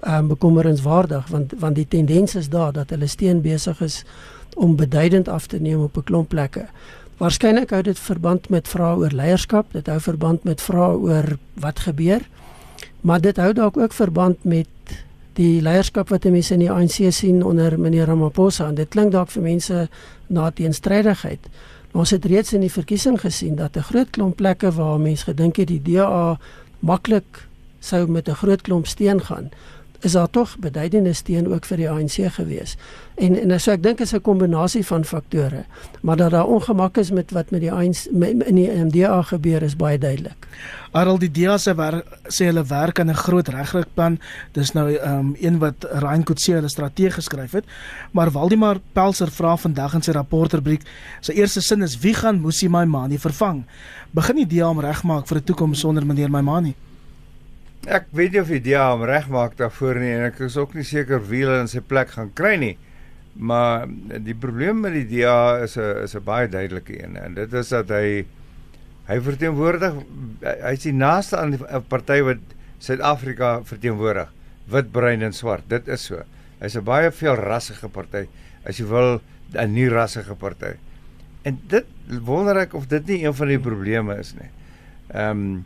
[0.07, 4.03] um, bekommerenswaardig want want die tendens is daar dat hulle steen besig is
[4.55, 6.65] om beduidend af te neem op 'n klomp plekke.
[7.17, 11.79] Waarskynlik hou dit verband met vrae oor leierskap, dit hou verband met vrae oor wat
[11.79, 12.21] gebeur.
[13.01, 14.67] Maar dit hou dalk ook verband met
[15.33, 19.31] die leierskap wat mense in die ANC sien onder meneer Ramaphosa en dit klink dalk
[19.31, 19.89] vir mense
[20.27, 21.47] na teenstrydigheid.
[21.91, 25.57] Ons het reeds in die verkiesing gesien dat 'n groot klomp plekke waar mense gedink
[25.57, 26.39] het die DA
[26.79, 27.47] maklik
[27.79, 29.49] sou met 'n groot klomp steen gaan,
[29.99, 32.77] is daar tog beduidende steun ook vir die ANC gewees.
[33.15, 35.65] En en so ek dink is 'n kombinasie van faktore,
[36.01, 39.61] maar dat daar ongemak is met wat met die ANC met, in die MDA gebeur
[39.61, 40.47] is baie duidelik.
[40.91, 41.73] Aral die DA se
[42.27, 44.19] sê hulle werk aan 'n groot regryplan.
[44.51, 47.65] Dis nou um, een wat Ryan Kutse hulle strategie geskryf het.
[48.11, 50.81] Maar Waldemar Pelser vra vandag in sy rapportrubriek,
[51.19, 53.65] sy eerste sin is wie gaan Musi Maimani vervang?
[54.11, 56.75] Begin die DA om regmaak vir 'n toekoms sonder meneer Maimani?
[57.89, 60.85] Ek weet nie of die DA hom regmaak daarvoor nie en ek is ook nie
[60.85, 62.75] seker wie hulle in sy plek gaan kry nie.
[63.33, 63.87] Maar
[64.25, 67.69] die probleem met die DA is 'n is 'n baie duidelike een en dit is
[67.69, 68.25] dat hy
[69.07, 69.93] hy verteenwoordig
[70.41, 72.37] hy's die naaste aan 'n party wat
[72.79, 74.29] Suid-Afrika verteenwoordig,
[74.71, 75.67] wit, bruin en swart.
[75.67, 76.21] Dit is so.
[76.61, 78.27] Hy's 'n baie veel rassige party.
[78.65, 79.21] As jy wil
[79.53, 80.77] 'n nie rassige party.
[81.43, 81.85] En dit
[82.21, 84.49] wonder ek of dit nie een van die probleme is nie.
[85.13, 85.65] Ehm um,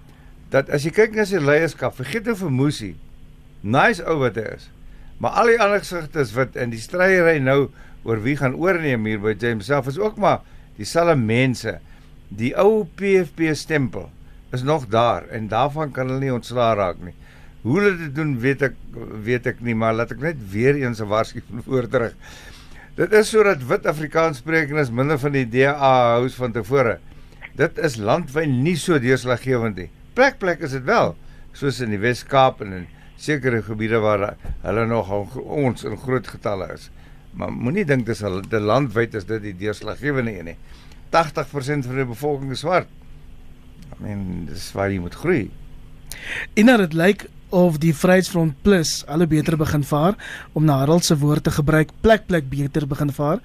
[0.54, 2.92] dat as jy kyk na sy leierskap, vergeet nou vir Musi.
[3.66, 4.68] Nice ou wat hy is.
[5.18, 7.72] Maar al die ander gesigte is wit en die stryery nou
[8.04, 10.44] oor wie gaan oorneem hier by James self is ook maar
[10.78, 11.78] dieselfde mense.
[12.30, 14.10] Die ou PFP stempel
[14.54, 17.16] is nog daar en daarvan kan hulle nie ontslaa raak nie.
[17.64, 18.78] Hoe hulle dit doen, weet ek
[19.26, 22.14] weet ek nie, maar laat ek net weer eens 'n waarskuwing voortdruk.
[23.00, 25.74] Dit is sodat wit Afrikaanssprekendes minder van die DA
[26.20, 27.00] hou van tevore.
[27.56, 31.16] Dit is landwyd nie so deurslaggewend nie plek plek is dit wel
[31.54, 32.86] soos in die Wes-Kaap en in
[33.24, 36.90] sekere gebiede waar hulle nog ons in groot getalle is.
[37.38, 40.58] Maar moenie dink dis al die landwyd is dit die deurslaggewende een nie.
[41.14, 42.90] 80% van die bevolking is swart.
[43.94, 45.44] I mean, dis waar jy moet groei.
[46.58, 50.18] Nou dit lyk of die Vryheidsfront Plus alle beter begin vaar
[50.58, 53.42] om na Harold se woorde te gebruik plek plek beter begin vaar.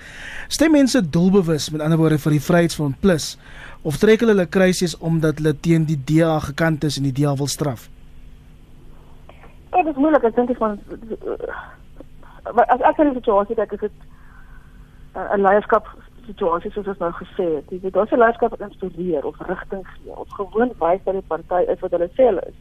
[0.49, 3.35] Stem mense doelbewus met ander woorde vir die Vryheidsfront Plus
[3.83, 7.35] of trek hulle hulle kruisies omdat hulle teen die DA gekant is en die DA
[7.37, 7.89] wil straf?
[9.73, 10.79] Ja, dit is moeilik, ek dink dit van
[12.67, 13.93] as ek 'n situasie dat dit
[15.15, 15.87] 'n leierskap
[16.27, 20.17] situasie soos ons nou gesê het, weet daar's 'n leierskap wat inspireer of rigting gee
[20.17, 22.59] of gewoon wys dat die party is wat hulle sê hulle is.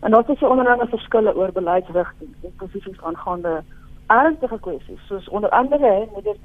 [0.00, 3.62] En daar is 'n onderlinge verskille oor beleidsrigting en posisies aangaande
[4.06, 6.36] ernstige kwessies soos onder andere met dit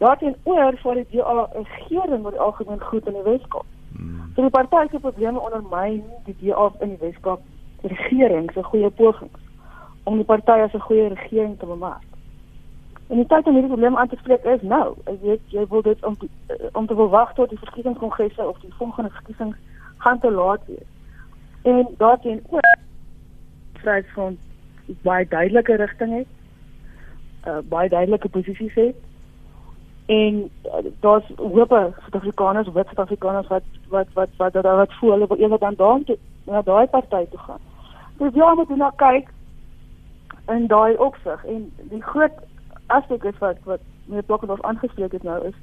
[0.00, 0.74] daaronder en so voort.
[0.74, 3.64] Daarteen oor vir die DA regering wat algemeen goed in die Weskaap.
[3.96, 4.32] Hmm.
[4.34, 7.40] So die party se probleme ondermyn die DA in die Weskaap
[7.82, 9.40] regering se goeie pogings
[10.02, 12.02] om die party as 'n goeie regering te bemark.
[13.08, 14.94] En die tyd om hierdie probleem aan te spreek is nou.
[15.04, 16.16] Ek weet jy wil dit om
[16.72, 19.56] om te verwag tot die verkiesingskongresse of die volgende verkiesings
[19.96, 20.88] gaan te laat wees
[21.62, 22.76] en daarteen ook
[23.72, 24.38] vryheid van
[25.02, 26.26] baie duidelike rigting het.
[27.46, 28.96] Uh baie duidelike posisies het.
[30.10, 35.26] En uh, daar's hoop Suid-Afrikaners, wit Suid-Afrikaners wat wat wat wat wat, wat voel hulle
[35.26, 37.60] wil eendag dan daar toe na daai party toe gaan.
[38.18, 39.28] Dus ja, moet nou kyk
[40.48, 42.40] in daai opsig en die groot
[42.86, 45.54] aspek is wat wat meneer Blokkenhof aangespreek het nou is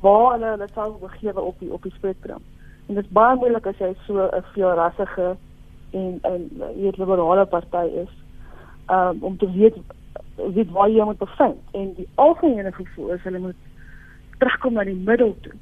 [0.00, 2.44] waar hulle hulle sou begewe op die op die spektrum.
[2.86, 5.36] En dit is baie moeilik as jy so 'n veelrassige
[5.90, 8.14] en 'n hier liberale party is.
[8.86, 9.76] Um om te weet
[10.36, 13.56] weet waar jy moet bevind en die algemene gevoel is hulle moet
[14.40, 15.52] terugkom na die middel toe.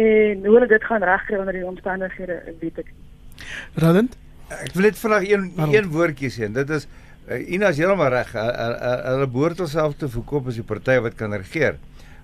[0.00, 3.46] En hoe hulle dit gaan regkry onder die omstandighede, weet ek nie.
[3.82, 4.16] Roland,
[4.60, 5.74] ek wil net vinnig een Waarom?
[5.74, 6.86] een woordjie sê en dit is
[7.28, 8.30] uh, Ina is heeltemal reg.
[8.34, 11.78] Hulle behoort homself te verkoop as die party wat kan regeer.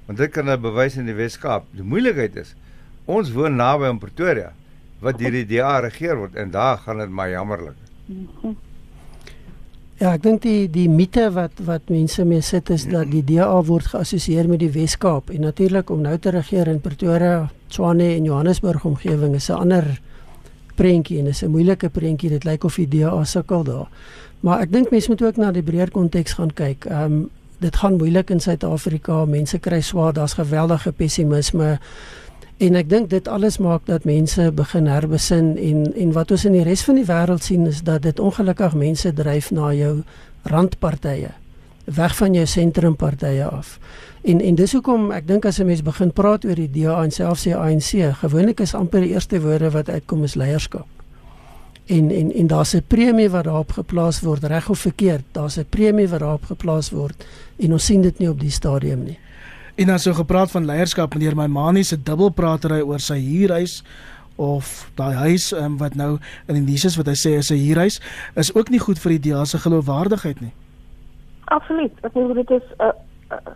[0.06, 1.66] Want dit kan hulle bewys in die Wes-Kaap.
[1.74, 2.54] Die moeilikheid is
[3.06, 4.52] ons woon naby aan Pretoria
[5.04, 7.76] wat deur die DA regeer word en daar gaan dit maar jammerlik.
[9.96, 13.48] Ja, ek dink die die mite wat wat mense mee sit is dat die DA
[13.64, 18.26] word geassosieer met die Wes-Kaap en natuurlik om nou te regeer in Pretoria, Tshwane en
[18.28, 19.86] Johannesburg omgewing is 'n ander
[20.76, 22.28] prentjie en is 'n moeilike prentjie.
[22.28, 23.88] Dit lyk of die DA sukkel daar.
[24.40, 26.84] Maar ek dink mense moet ook na die breër konteks gaan kyk.
[26.84, 29.24] Ehm um, dit gaan moeilik in Suid-Afrika.
[29.24, 31.78] Mense kry swaar, daar's geweldige pessimisme.
[32.56, 36.52] En ek dink dit alles maak dat mense begin herbesin en en wat ons in
[36.56, 40.02] die res van die wêreld sien is dat dit ongelukkig mense dryf na jou
[40.42, 41.34] randpartye
[41.86, 43.78] weg van jou sentrumpartye af.
[44.22, 47.10] En en dis hoekom ek dink as 'n mens begin praat oor die DA en
[47.10, 50.86] selfs die ANC, gewoonlik is amper die eerste woorde wat uitkom is leierskap.
[51.86, 55.66] En en en daar's 'n premie wat daarop geplaas word, reg of verkeerd, daar's 'n
[55.68, 59.18] premie wat daarop geplaas word en ons sien dit nie op die stadium nie.
[59.76, 63.82] En dan so gepraat van leierskap meneer my Manie se dubbelpratery oor sy huurhuis
[64.36, 66.14] of daai huis um, wat nou
[66.48, 68.00] in die nuus is wat hy sê is 'n huurhuis
[68.34, 70.52] is ook nie goed vir die DEA se geloofwaardigheid nie.
[71.44, 71.92] Absoluut.
[72.02, 72.92] Ek dink dit is 'n uh,
[73.36, 73.52] uh,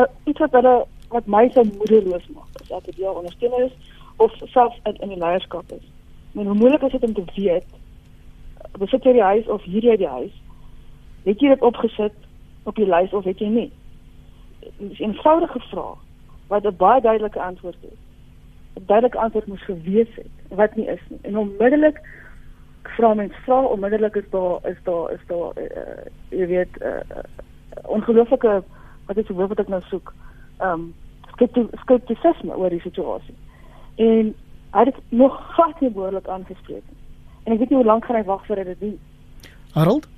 [0.00, 2.48] uh, iets wat hulle wat my se moederloos maak.
[2.62, 3.72] As ek die ondersteuner is
[4.16, 5.84] of self in, in die leierskap is.
[6.32, 7.68] Maar hoe moeilik is dit om te weet
[8.78, 10.32] besit jy die huis of huur jy die huis?
[11.24, 12.16] Het jy dit opgesit
[12.64, 13.70] op die lys of het jy nie?
[14.78, 15.98] 'n eenvoudige vraag
[16.46, 17.98] wat 'n baie duidelike antwoord het.
[18.74, 21.18] 'n Duidelike antwoord moes gewees het wat nie is nie.
[21.22, 22.00] En onmiddellik
[22.82, 26.94] vra mens vra onmiddellik is daar is daar is daar uh, jy weet 'n uh,
[26.94, 27.22] uh,
[27.82, 28.62] ongelooflike
[29.06, 30.12] wat die woord wat ek nou soek?
[30.58, 30.94] Ehm um,
[31.84, 33.34] skeptisisme oor die situasie.
[33.94, 34.34] En
[34.70, 36.98] hy het nog glad nie behoorlik aangespreek nie.
[37.44, 38.98] En ek weet nie hoe lank gaan hy wag hy dit doen.
[39.72, 40.08] Harold?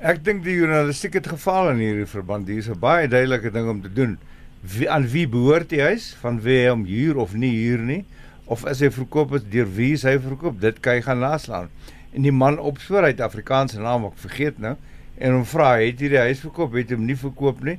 [0.00, 2.46] Ek dink die journalistiek het gefaal in hierdie verband.
[2.48, 4.16] Hier is 'n baie duidelike ding om te doen.
[4.62, 6.16] Wie aan wie behoort die huis?
[6.22, 8.04] Van wie hom huur of nie huur nie?
[8.46, 10.58] Of is hy verkoop is deur wie hy verkoop?
[10.60, 11.68] Dit kan jy gaan naslaan.
[12.14, 14.76] En die man opspoor uit Afrikaanse naam ek vergeet nou
[15.18, 16.72] en hom vra, het jy die huis verkoop?
[16.72, 17.78] Het hom nie verkoop nie?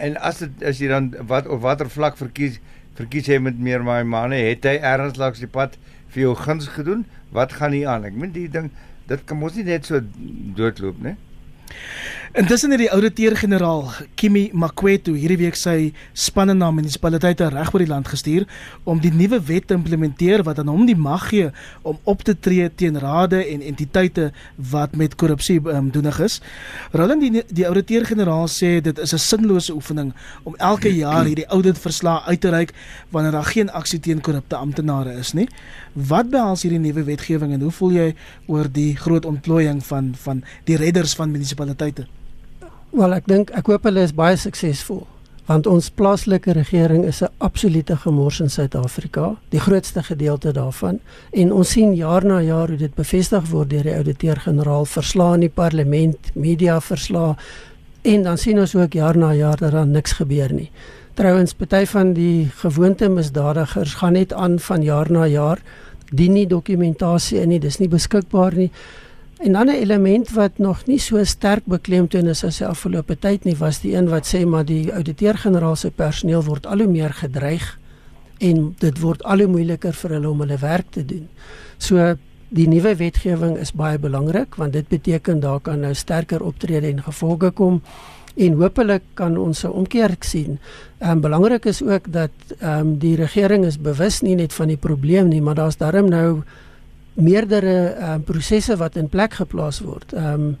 [0.00, 2.58] En as dit as jy dan wat of watter vlak verkies
[2.96, 4.34] verkies jy met meer my manne?
[4.34, 7.06] Het hy ergens langs die pad vir jou guns gedoen?
[7.30, 8.04] Wat gaan hier aan?
[8.04, 8.72] Ek meen die ding
[9.08, 10.00] dit kan mos nie net so
[10.56, 11.16] doodloop nie.
[12.34, 17.90] Intussen het die ouditeur-generaal Kimi Makwetu hierdie week sy spanne na munisipaliteite reg oor die
[17.92, 18.42] land gestuur
[18.90, 21.52] om die nuwe wet te implementeer wat aan hom die mag gee
[21.86, 24.32] om op te tree teen rade en entiteite
[24.72, 26.40] wat met korrupsie um, doenig is.
[26.90, 30.10] Roland die die ouditeur-generaal sê dit is 'n sinlose oefening
[30.42, 32.74] om elke jaar hierdie auditverslag uit te reik
[33.14, 35.46] wanneer daar geen aksie teen korrupte amptenare is nie.
[35.92, 38.14] Wat behels hierdie nuwe wetgewing en hoe voel jy
[38.46, 41.63] oor die groot ontplooiing van van die redders van munisipaliteite?
[42.90, 45.06] Wel, ek dink ek hoop hulle is baie suksesvol
[45.44, 51.00] want ons plaaslike regering is 'n absolute gemors in Suid-Afrika, die grootste gedeelte daarvan
[51.32, 55.40] en ons sien jaar na jaar hoe dit bevestig word deur die ouditeur-generaal verslae in
[55.40, 57.36] die parlement, media verslae
[58.02, 60.70] en dan sien ons ook jaar na jaar dat daar niks gebeur nie.
[61.14, 65.62] Trouwens, party van die gewoonte misdadigers gaan net aan van jaar na jaar,
[66.10, 68.70] dien nie dokumentasie in nie, dis nie beskikbaar nie.
[69.44, 73.44] En dan 'n element wat nog nie so sterk beklemtoon is as die afgelope tyd
[73.44, 77.12] nie, was die een wat sê maar die ouditeur-generaal se personeel word al hoe meer
[77.12, 77.78] gedreig
[78.38, 81.28] en dit word al hoe moeiliker vir hulle om hulle werk te doen.
[81.78, 82.16] So
[82.48, 87.02] die nuwe wetgewing is baie belangrik want dit beteken daar kan nou sterker optrede en
[87.02, 87.82] gevolge kom
[88.34, 90.58] en hopelik kan ons 'n omkeer sien.
[90.98, 94.76] Ehm belangrik is ook dat ehm um, die regering is bewus nie net van die
[94.76, 96.42] probleem nie, maar daar's darm nou
[97.14, 100.12] meerdere uh, prosesse wat in plek geplaas word.
[100.12, 100.56] Ehm um,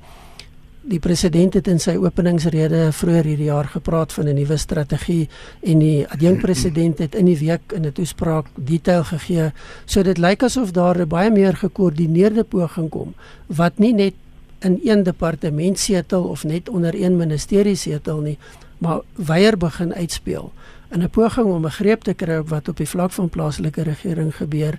[0.84, 5.28] die president het in sy openingsrede vroeër hierdie jaar gepraat van 'n nuwe strategie
[5.62, 9.52] en die adjunkpresident het in die week in 'n toespraak detail gegee.
[9.86, 13.14] So dit lyk asof daar 'n baie meer gekoördineerde poging kom
[13.46, 14.14] wat nie net
[14.60, 18.38] in een departement setel of net onder een ministerie setel nie,
[18.78, 20.52] maar weier begin uitspeel
[20.94, 23.82] in 'n poging om 'n greep te kry op wat op die vlak van plaaslike
[23.82, 24.78] regering gebeur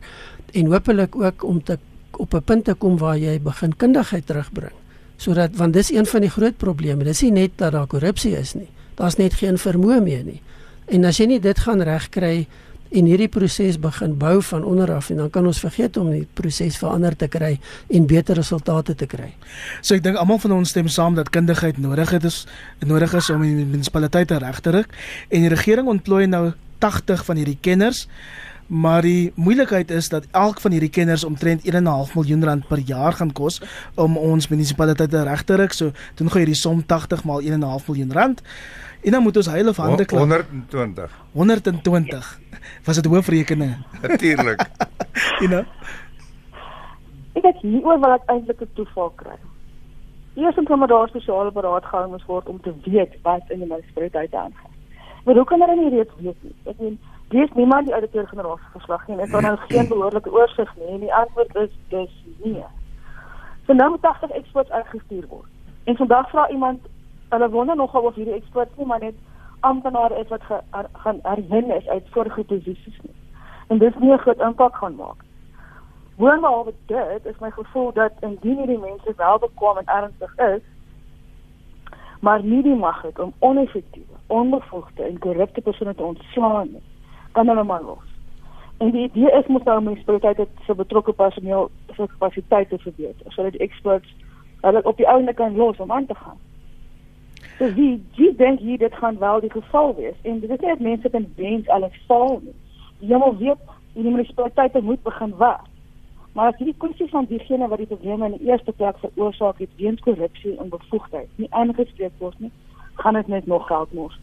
[0.52, 1.78] en hopelik ook om te
[2.18, 4.74] op 'n punt te kom waar jy begin kundigheid terugbring.
[5.16, 7.04] Sodat want dis een van die groot probleme.
[7.04, 8.70] Dis nie net dat daar korrupsie is nie.
[8.96, 10.42] Daar's net geen vermoë meer nie.
[10.86, 12.48] En as jy nie dit gaan regkry
[12.90, 16.28] en hierdie proses begin bou van onder af en dan kan ons vergeet om die
[16.34, 19.34] proses verander te kry en beter resultate te kry.
[19.82, 22.46] So ek dink almal van ons stem saam dat kundigheid nodig het is
[22.86, 24.94] nodig is om die munisipaliteite reg te ruk.
[25.30, 28.08] En die regering ontplooi nou 80 van hierdie kenners
[28.68, 33.14] maar die moeilikheid is dat elk van hierdie kenners omtrent 1.5 miljoen rand per jaar
[33.14, 33.62] gaan kos
[33.96, 35.74] om ons munisipaliteite reg te ruk.
[35.74, 38.42] So doen gou hierdie som 80 maal 1.5 miljoen rand.
[39.06, 40.22] En dan moet ons hulle van hande klap.
[40.22, 41.12] 120.
[41.32, 42.40] 120.
[42.86, 43.78] Was dit hoofrekeninge?
[44.02, 44.66] Natuurlik.
[45.42, 45.64] you know.
[47.36, 49.38] Ek het hier oor wat ek eintlik 'n toeval kry.
[50.36, 54.34] Eers moet maar daar spesiale beraad gehou word om te weet wat in die munisipaliteit
[54.34, 54.74] aangaan.
[55.24, 56.56] Maar hoe kan hulle nie reeds weet nie?
[56.66, 59.18] Ek meen Dis niemand die ouditeur-generaal se verslag nie.
[59.18, 62.12] Dit is nou geen behoorlike oorsig nie en die antwoord is dis
[62.44, 62.66] nee.
[63.66, 65.50] So nou moet 80 experts uitgestuur word.
[65.84, 66.86] En vandag vra iemand,
[67.30, 69.16] hulle wonder nogal of hierdie experts nie maar net
[69.60, 70.42] amptenare is wat
[70.94, 73.16] gaan herwin is uit vorige posisies nie.
[73.68, 75.24] En dis nie 'n groot impak gaan maak.
[76.16, 80.62] Woonbehalwe dit is my gevoel dat indien hierdie mense wel bekwam en ernstig is,
[82.20, 86.94] maar nie die mag het om oneffektiewe, onbevoegde en korrupte persone te ontslaan nie
[87.36, 88.08] kan hulle maar los.
[88.78, 93.32] En die idee is moet nou mens probeer dit se betrokke personeel se kapasiteite verbeter
[93.36, 94.16] sodat die experts
[94.62, 96.40] hulle op die ouene kan los om aan te gaan.
[97.58, 100.74] So wie wie dink hier dit gaan wel die geval wees en dit is nie
[100.74, 102.42] dat mense kan wens alles val.
[103.00, 105.68] Jy moet weet die munisipaliteite moet begin werk.
[106.36, 109.70] Maar as hierdie kwessie van diegene wat die probleme in die eerste plek veroorsaak het
[109.80, 112.52] weens korrupsie en bevoegdheid nie aangespreek word nie,
[113.00, 114.20] gaan dit net nog geld mors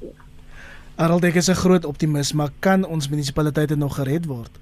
[0.97, 4.59] Harold ek is 'n groot optimis, maar kan ons munisipaliteite nog gered word?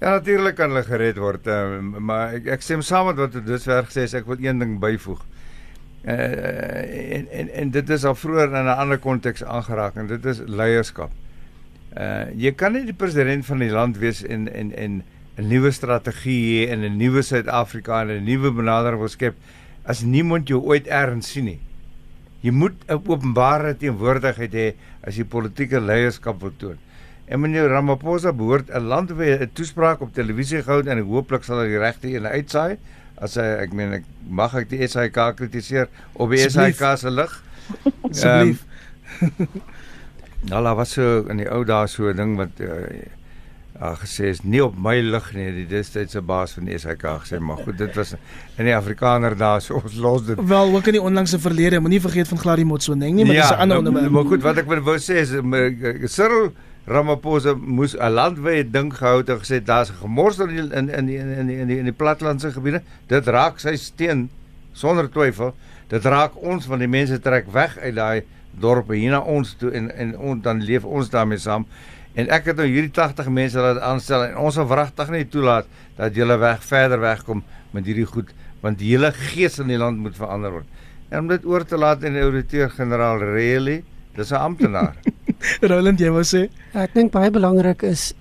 [0.00, 3.46] Ja natuurlik kan hulle gered word, uh, maar ek ek stem saam met wat dit
[3.46, 5.20] dusver gesê is, ek wil een ding byvoeg.
[6.04, 10.24] Uh, en en en dit is al vroeër in 'n ander konteks aangeraak en dit
[10.24, 11.10] is leierskap.
[11.96, 15.02] Uh jy kan nie die president van die land wees en en en
[15.36, 19.34] 'n nuwe strategie hê en 'n nuwe Suid-Afrika en 'n nuwe benadering wil skep
[19.84, 21.60] as niemand jou ooit erns sien nie.
[22.42, 24.74] Jy moet 'n openbare teenwoordigheid hê
[25.06, 26.78] as jy politieke leierskap wil toon.
[27.26, 31.78] En meneer Ramaphosa behoort 'n landwyse toespraak op televisie gehou en hooplik sal hy die
[31.78, 32.78] regte een uitsaai
[33.22, 37.32] as hy ek meen ek mag ek die SAK kritiseer op die SAK se lig.
[38.10, 38.64] Asseblief.
[39.22, 39.62] Um,
[40.50, 43.06] nou la was so in die ou dae so 'n ding wat uh,
[43.82, 47.40] uh, gesê is nie op my lig nie die destydse baas van die SAK gesê
[47.42, 50.98] maar goed dit was in die Afrikaner daar so ons los dit Wel, ook in
[50.98, 53.86] die onlangse verlede, moenie vergeet van Gladys Motsoeneng nie, maar ja, dis 'n ander nou,
[53.86, 54.12] onderwerp.
[54.12, 56.52] Maar goed, wat ek wou sê is uh, Cyril
[56.86, 61.06] Ramaphosa moes 'n landwyse ding gehou het en gesê daar's gemors in die, in in
[61.06, 62.82] die, in die, in die, in die plattelandse gebiede.
[63.06, 64.30] Dit raak sy steen
[64.72, 65.54] sonder twyfel.
[65.88, 68.22] Dit raak ons want die mense trek weg uit daai
[68.58, 71.66] dorpe hier na ons toe en en on, dan leef ons daarmee saam.
[72.14, 75.68] En ek het nou hierdie 80 mense laat aanstel en ons sal wragtig nie toelaat
[75.96, 77.40] dat julle weg verder wegkom
[77.72, 78.32] met hierdie goed
[78.62, 80.66] want die hele gees in die land moet verander word.
[81.10, 83.82] En om dit oor te laat aan die ouditeur-generaal Reilly,
[84.14, 84.94] dis 'n amptenaar.
[85.70, 86.46] Roland, jy wou sê?
[86.72, 88.12] Ek dink baie belangrik is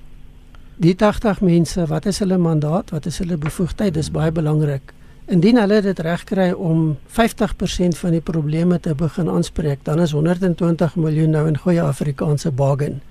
[0.82, 4.94] die 80 mense, wat is hulle mandaat, wat is hulle bevoegdheid, dis baie belangrik.
[5.30, 10.96] Indien hulle dit regkry om 50% van die probleme te begin aanspreek, dan is 120
[10.96, 13.02] miljoen nou in goeie Afrikaanse bargain.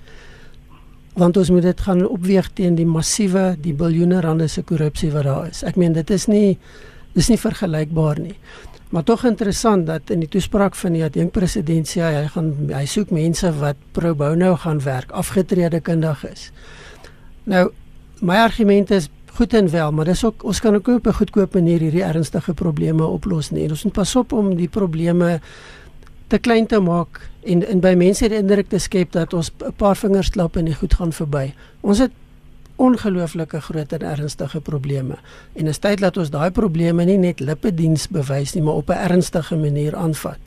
[1.13, 5.27] Want ons moet dit gaan opweeg teen die massiewe, die biljoene rande se korrupsie wat
[5.27, 5.63] daar is.
[5.63, 6.57] Ek meen dit is nie
[7.13, 8.37] dis nie vergelykbaar nie.
[8.91, 12.83] Maar tog interessant dat in die toespraak van die adjunkpresident sê hy, hy gaan hy
[12.87, 16.49] soek mense wat pro bono gaan werk, afgetrede kundiges.
[17.47, 17.69] Nou
[18.21, 21.53] my argument is goed en wel, maar dis ook ons kan ook op 'n goedkoop
[21.53, 23.63] manier hierdie ernstige probleme oplos nie.
[23.63, 25.39] En ons moet pas op om die probleme
[26.31, 29.73] te klein te maak en en by mense die indruk te skep dat ons 'n
[29.77, 31.53] paar vingers klap en dit goed gaan verby.
[31.81, 32.11] Ons het
[32.75, 35.15] ongelooflike groot en ernstige probleme.
[35.53, 39.03] En is tyd dat ons daai probleme nie net lippediens bewys nie, maar op 'n
[39.11, 40.39] ernstige manier aanvat.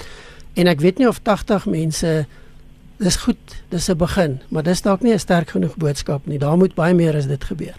[0.54, 2.26] En ek weet nie of 80 mense
[2.98, 6.38] dis goed, dis 'n begin, maar dis dalk nie 'n sterk genoeg boodskap nie.
[6.38, 7.76] Daar moet baie meer as dit gebeur.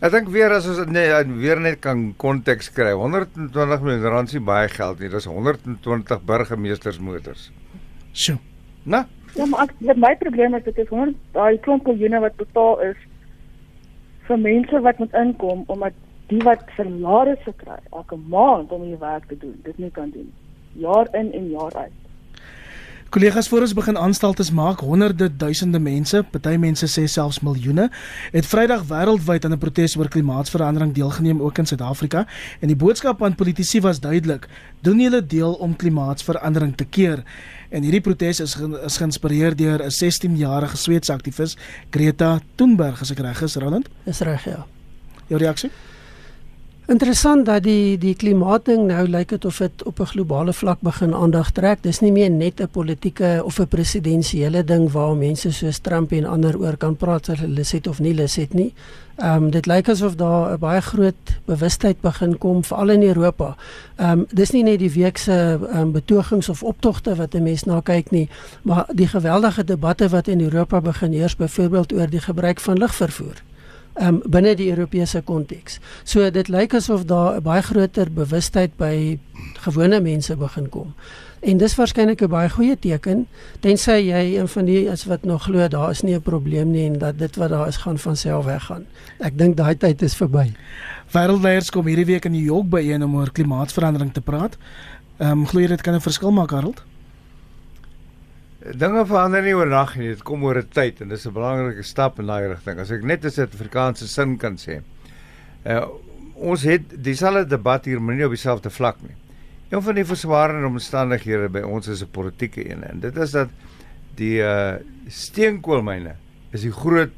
[0.00, 2.92] Ek dink weer as ons net weer net kan konteks kry.
[2.92, 5.08] 120 miljoen rand is baie geld nie.
[5.08, 7.50] Dis 120 burgemeestersmotors.
[8.12, 8.36] Sjoe.
[8.84, 9.04] Nou,
[9.36, 13.00] Ja, maar ek, my probleem is dit is 100 daai klomp miljoene wat betaal is
[14.28, 15.98] vir mense wat moet inkom omdat
[16.30, 20.30] die wat salarisse kry elke maand om hierdie werk te doen, dit nie kan doen
[20.80, 21.92] jaar in en jaar uit.
[23.10, 27.86] Kollegas voor ons begin aanstaltes maak, honderde duisende mense, party mense sê selfs miljoene,
[28.32, 32.26] het Vrydag wêreldwyd aan 'n protes oor klimaatsverandering deelgeneem ook in Suid-Afrika
[32.60, 34.48] en die boodskap aan politici was duidelik:
[34.82, 37.22] doen julle deel om klimaatsverandering te keer.
[37.70, 41.56] En hierdie protes is is geïnspireer deur 'n 16-jarige Sweedse aktivis,
[41.90, 43.88] Greta Thunberg, as ek reg is, Roland.
[44.04, 44.66] Dis reg ja.
[45.26, 45.70] Jou reaksie?
[46.86, 51.14] Interessant dat die die klimaatding nou lyk dit of dit op 'n globale vlak begin
[51.14, 51.82] aandag trek.
[51.82, 56.24] Dis nie meer net 'n politieke of 'n presidensiële ding waar mense soos Trump en
[56.24, 58.72] ander oor kan praat of hulle sit of nie hulle sit nie.
[59.16, 63.56] Ehm um, dit lyk asof daar 'n baie groot bewustheid begin kom veral in Europa.
[63.96, 67.64] Ehm um, dis nie net die week se um, betogings of optogte wat 'n mens
[67.64, 68.28] na kyk nie,
[68.62, 73.42] maar die geweldige debatte wat in Europa begin heers byvoorbeeld oor die gebruik van lugvervoer
[74.00, 75.80] um, binne die Europese konteks.
[76.04, 79.18] So dit lyk asof daar 'n baie groter bewustheid by
[79.64, 80.94] gewone mense begin kom.
[81.40, 83.26] En dis waarskynlik 'n baie goeie teken
[83.60, 86.86] tensy jy een van die is wat nog glo daar is nie 'n probleem nie
[86.86, 88.86] en dat dit wat daar is gaan van self weggaan.
[89.18, 90.52] Ek dink daai tyd is verby.
[91.12, 94.56] Wêreldleiers kom hierdie week in New York byeen om oor klimaatsverandering te praat.
[95.18, 96.82] Ehm um, glo jy dit kan 'n verskil maak, Harold?
[98.74, 100.08] Dinge verander nie oornag nie.
[100.14, 102.78] Dit kom oor 'n tyd en dis 'n belangrike stap in daai rigting.
[102.78, 104.82] As ek net 'n Suid-Afrikaanse sin kan sê.
[105.64, 105.86] Uh
[106.36, 109.16] ons het dieselfde debat hier, maar nie op dieselfde vlak nie.
[109.70, 113.48] Een van die verswaarende omstandighede by ons is 'n politieke een en dit is dat
[114.14, 114.76] die uh
[115.08, 116.14] steenkoolmyne
[116.52, 117.14] is die groot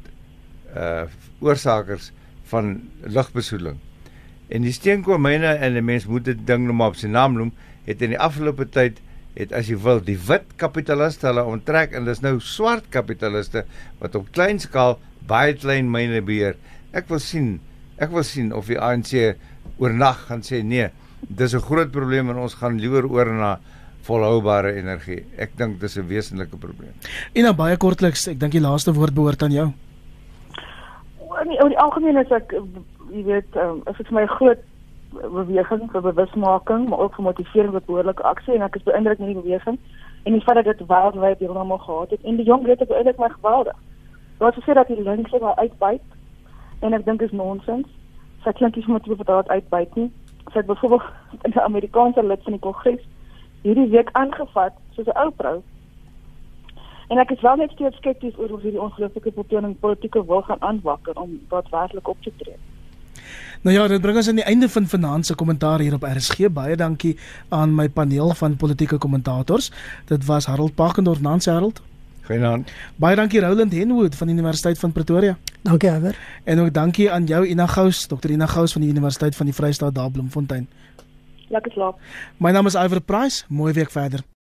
[0.75, 1.03] uh
[1.41, 2.11] oorsakers
[2.43, 3.77] van lugbesoedeling.
[4.47, 7.53] En die steenkoolmyne en 'n mens moet dit ding nou maar op sy naam noem,
[7.83, 9.01] het in die afgelope tyd
[9.39, 13.63] het as jy wil die wit kapitaliste hulle onttrek en dis nou swart kapitaliste
[14.01, 14.97] wat op klein skaal
[15.29, 16.57] baie klein myne beheer.
[16.91, 17.59] Ek wil sien,
[17.97, 19.13] ek wil sien of die ANC
[19.79, 20.89] oornag gaan sê nee,
[21.21, 23.59] dis 'n groot probleem en ons gaan liewer oor na
[24.07, 25.23] volhoubare energie.
[25.37, 26.93] Ek dink dis 'n wesenlike probleem.
[27.33, 29.73] En dan baie kortliks, ek dink die laaste woord behoort aan jou.
[31.45, 32.51] nee, oor die algemeen is ek
[33.09, 34.59] jy weet, um, is dit vir my 'n groot
[35.11, 39.27] beweging vir bewusmaking, maar ook vir motivering tot behoorlike aksie en ek is beïndruk met
[39.27, 39.77] die beweging
[40.23, 43.29] en die feit dat dit wêreldwyd heeltemal gehad het en die jong ek eintlik my
[43.29, 43.77] geweldig.
[44.37, 46.01] Wat sê dat die linkse wel uitbuit
[46.79, 47.87] en ek dink is nonsens.
[48.43, 50.11] Sy klink nie sommer wat daar uitbuit nie.
[50.51, 51.03] Sy het byvoorbeeld
[51.45, 53.03] in 'n Amerikaanse lid van die Kongres
[53.61, 55.61] hierdie week aangevat soos 'n ou vrou.
[57.09, 60.61] En ek is wel net steeds skepties oor of hierdie ongelooflike betoning politieke wil gaan
[60.61, 62.57] aanwakker om daadwerklik op te tree.
[63.61, 66.47] Nou ja, dit bring ons aan die einde van vanaand se kommentaar hier op RSG.
[66.51, 67.17] Baie dankie
[67.49, 69.71] aan my paneel van politieke kommentators.
[70.05, 71.81] Dit was Harold Pakendorf, Nancy Harold.
[72.29, 72.71] Goeienaand.
[72.95, 75.37] Baie dankie Roland Henwood van die Universiteit van Pretoria.
[75.61, 76.17] Dankie Ewer.
[76.43, 79.55] En ook dankie aan jou Ina Gous, Dr Ina Gous van die Universiteit van die
[79.55, 80.69] Vrystaat daar Bloemfontein.
[81.49, 81.99] Lekker slaap.
[82.37, 83.43] My naam is Iver Price.
[83.47, 84.21] Mooi week verder.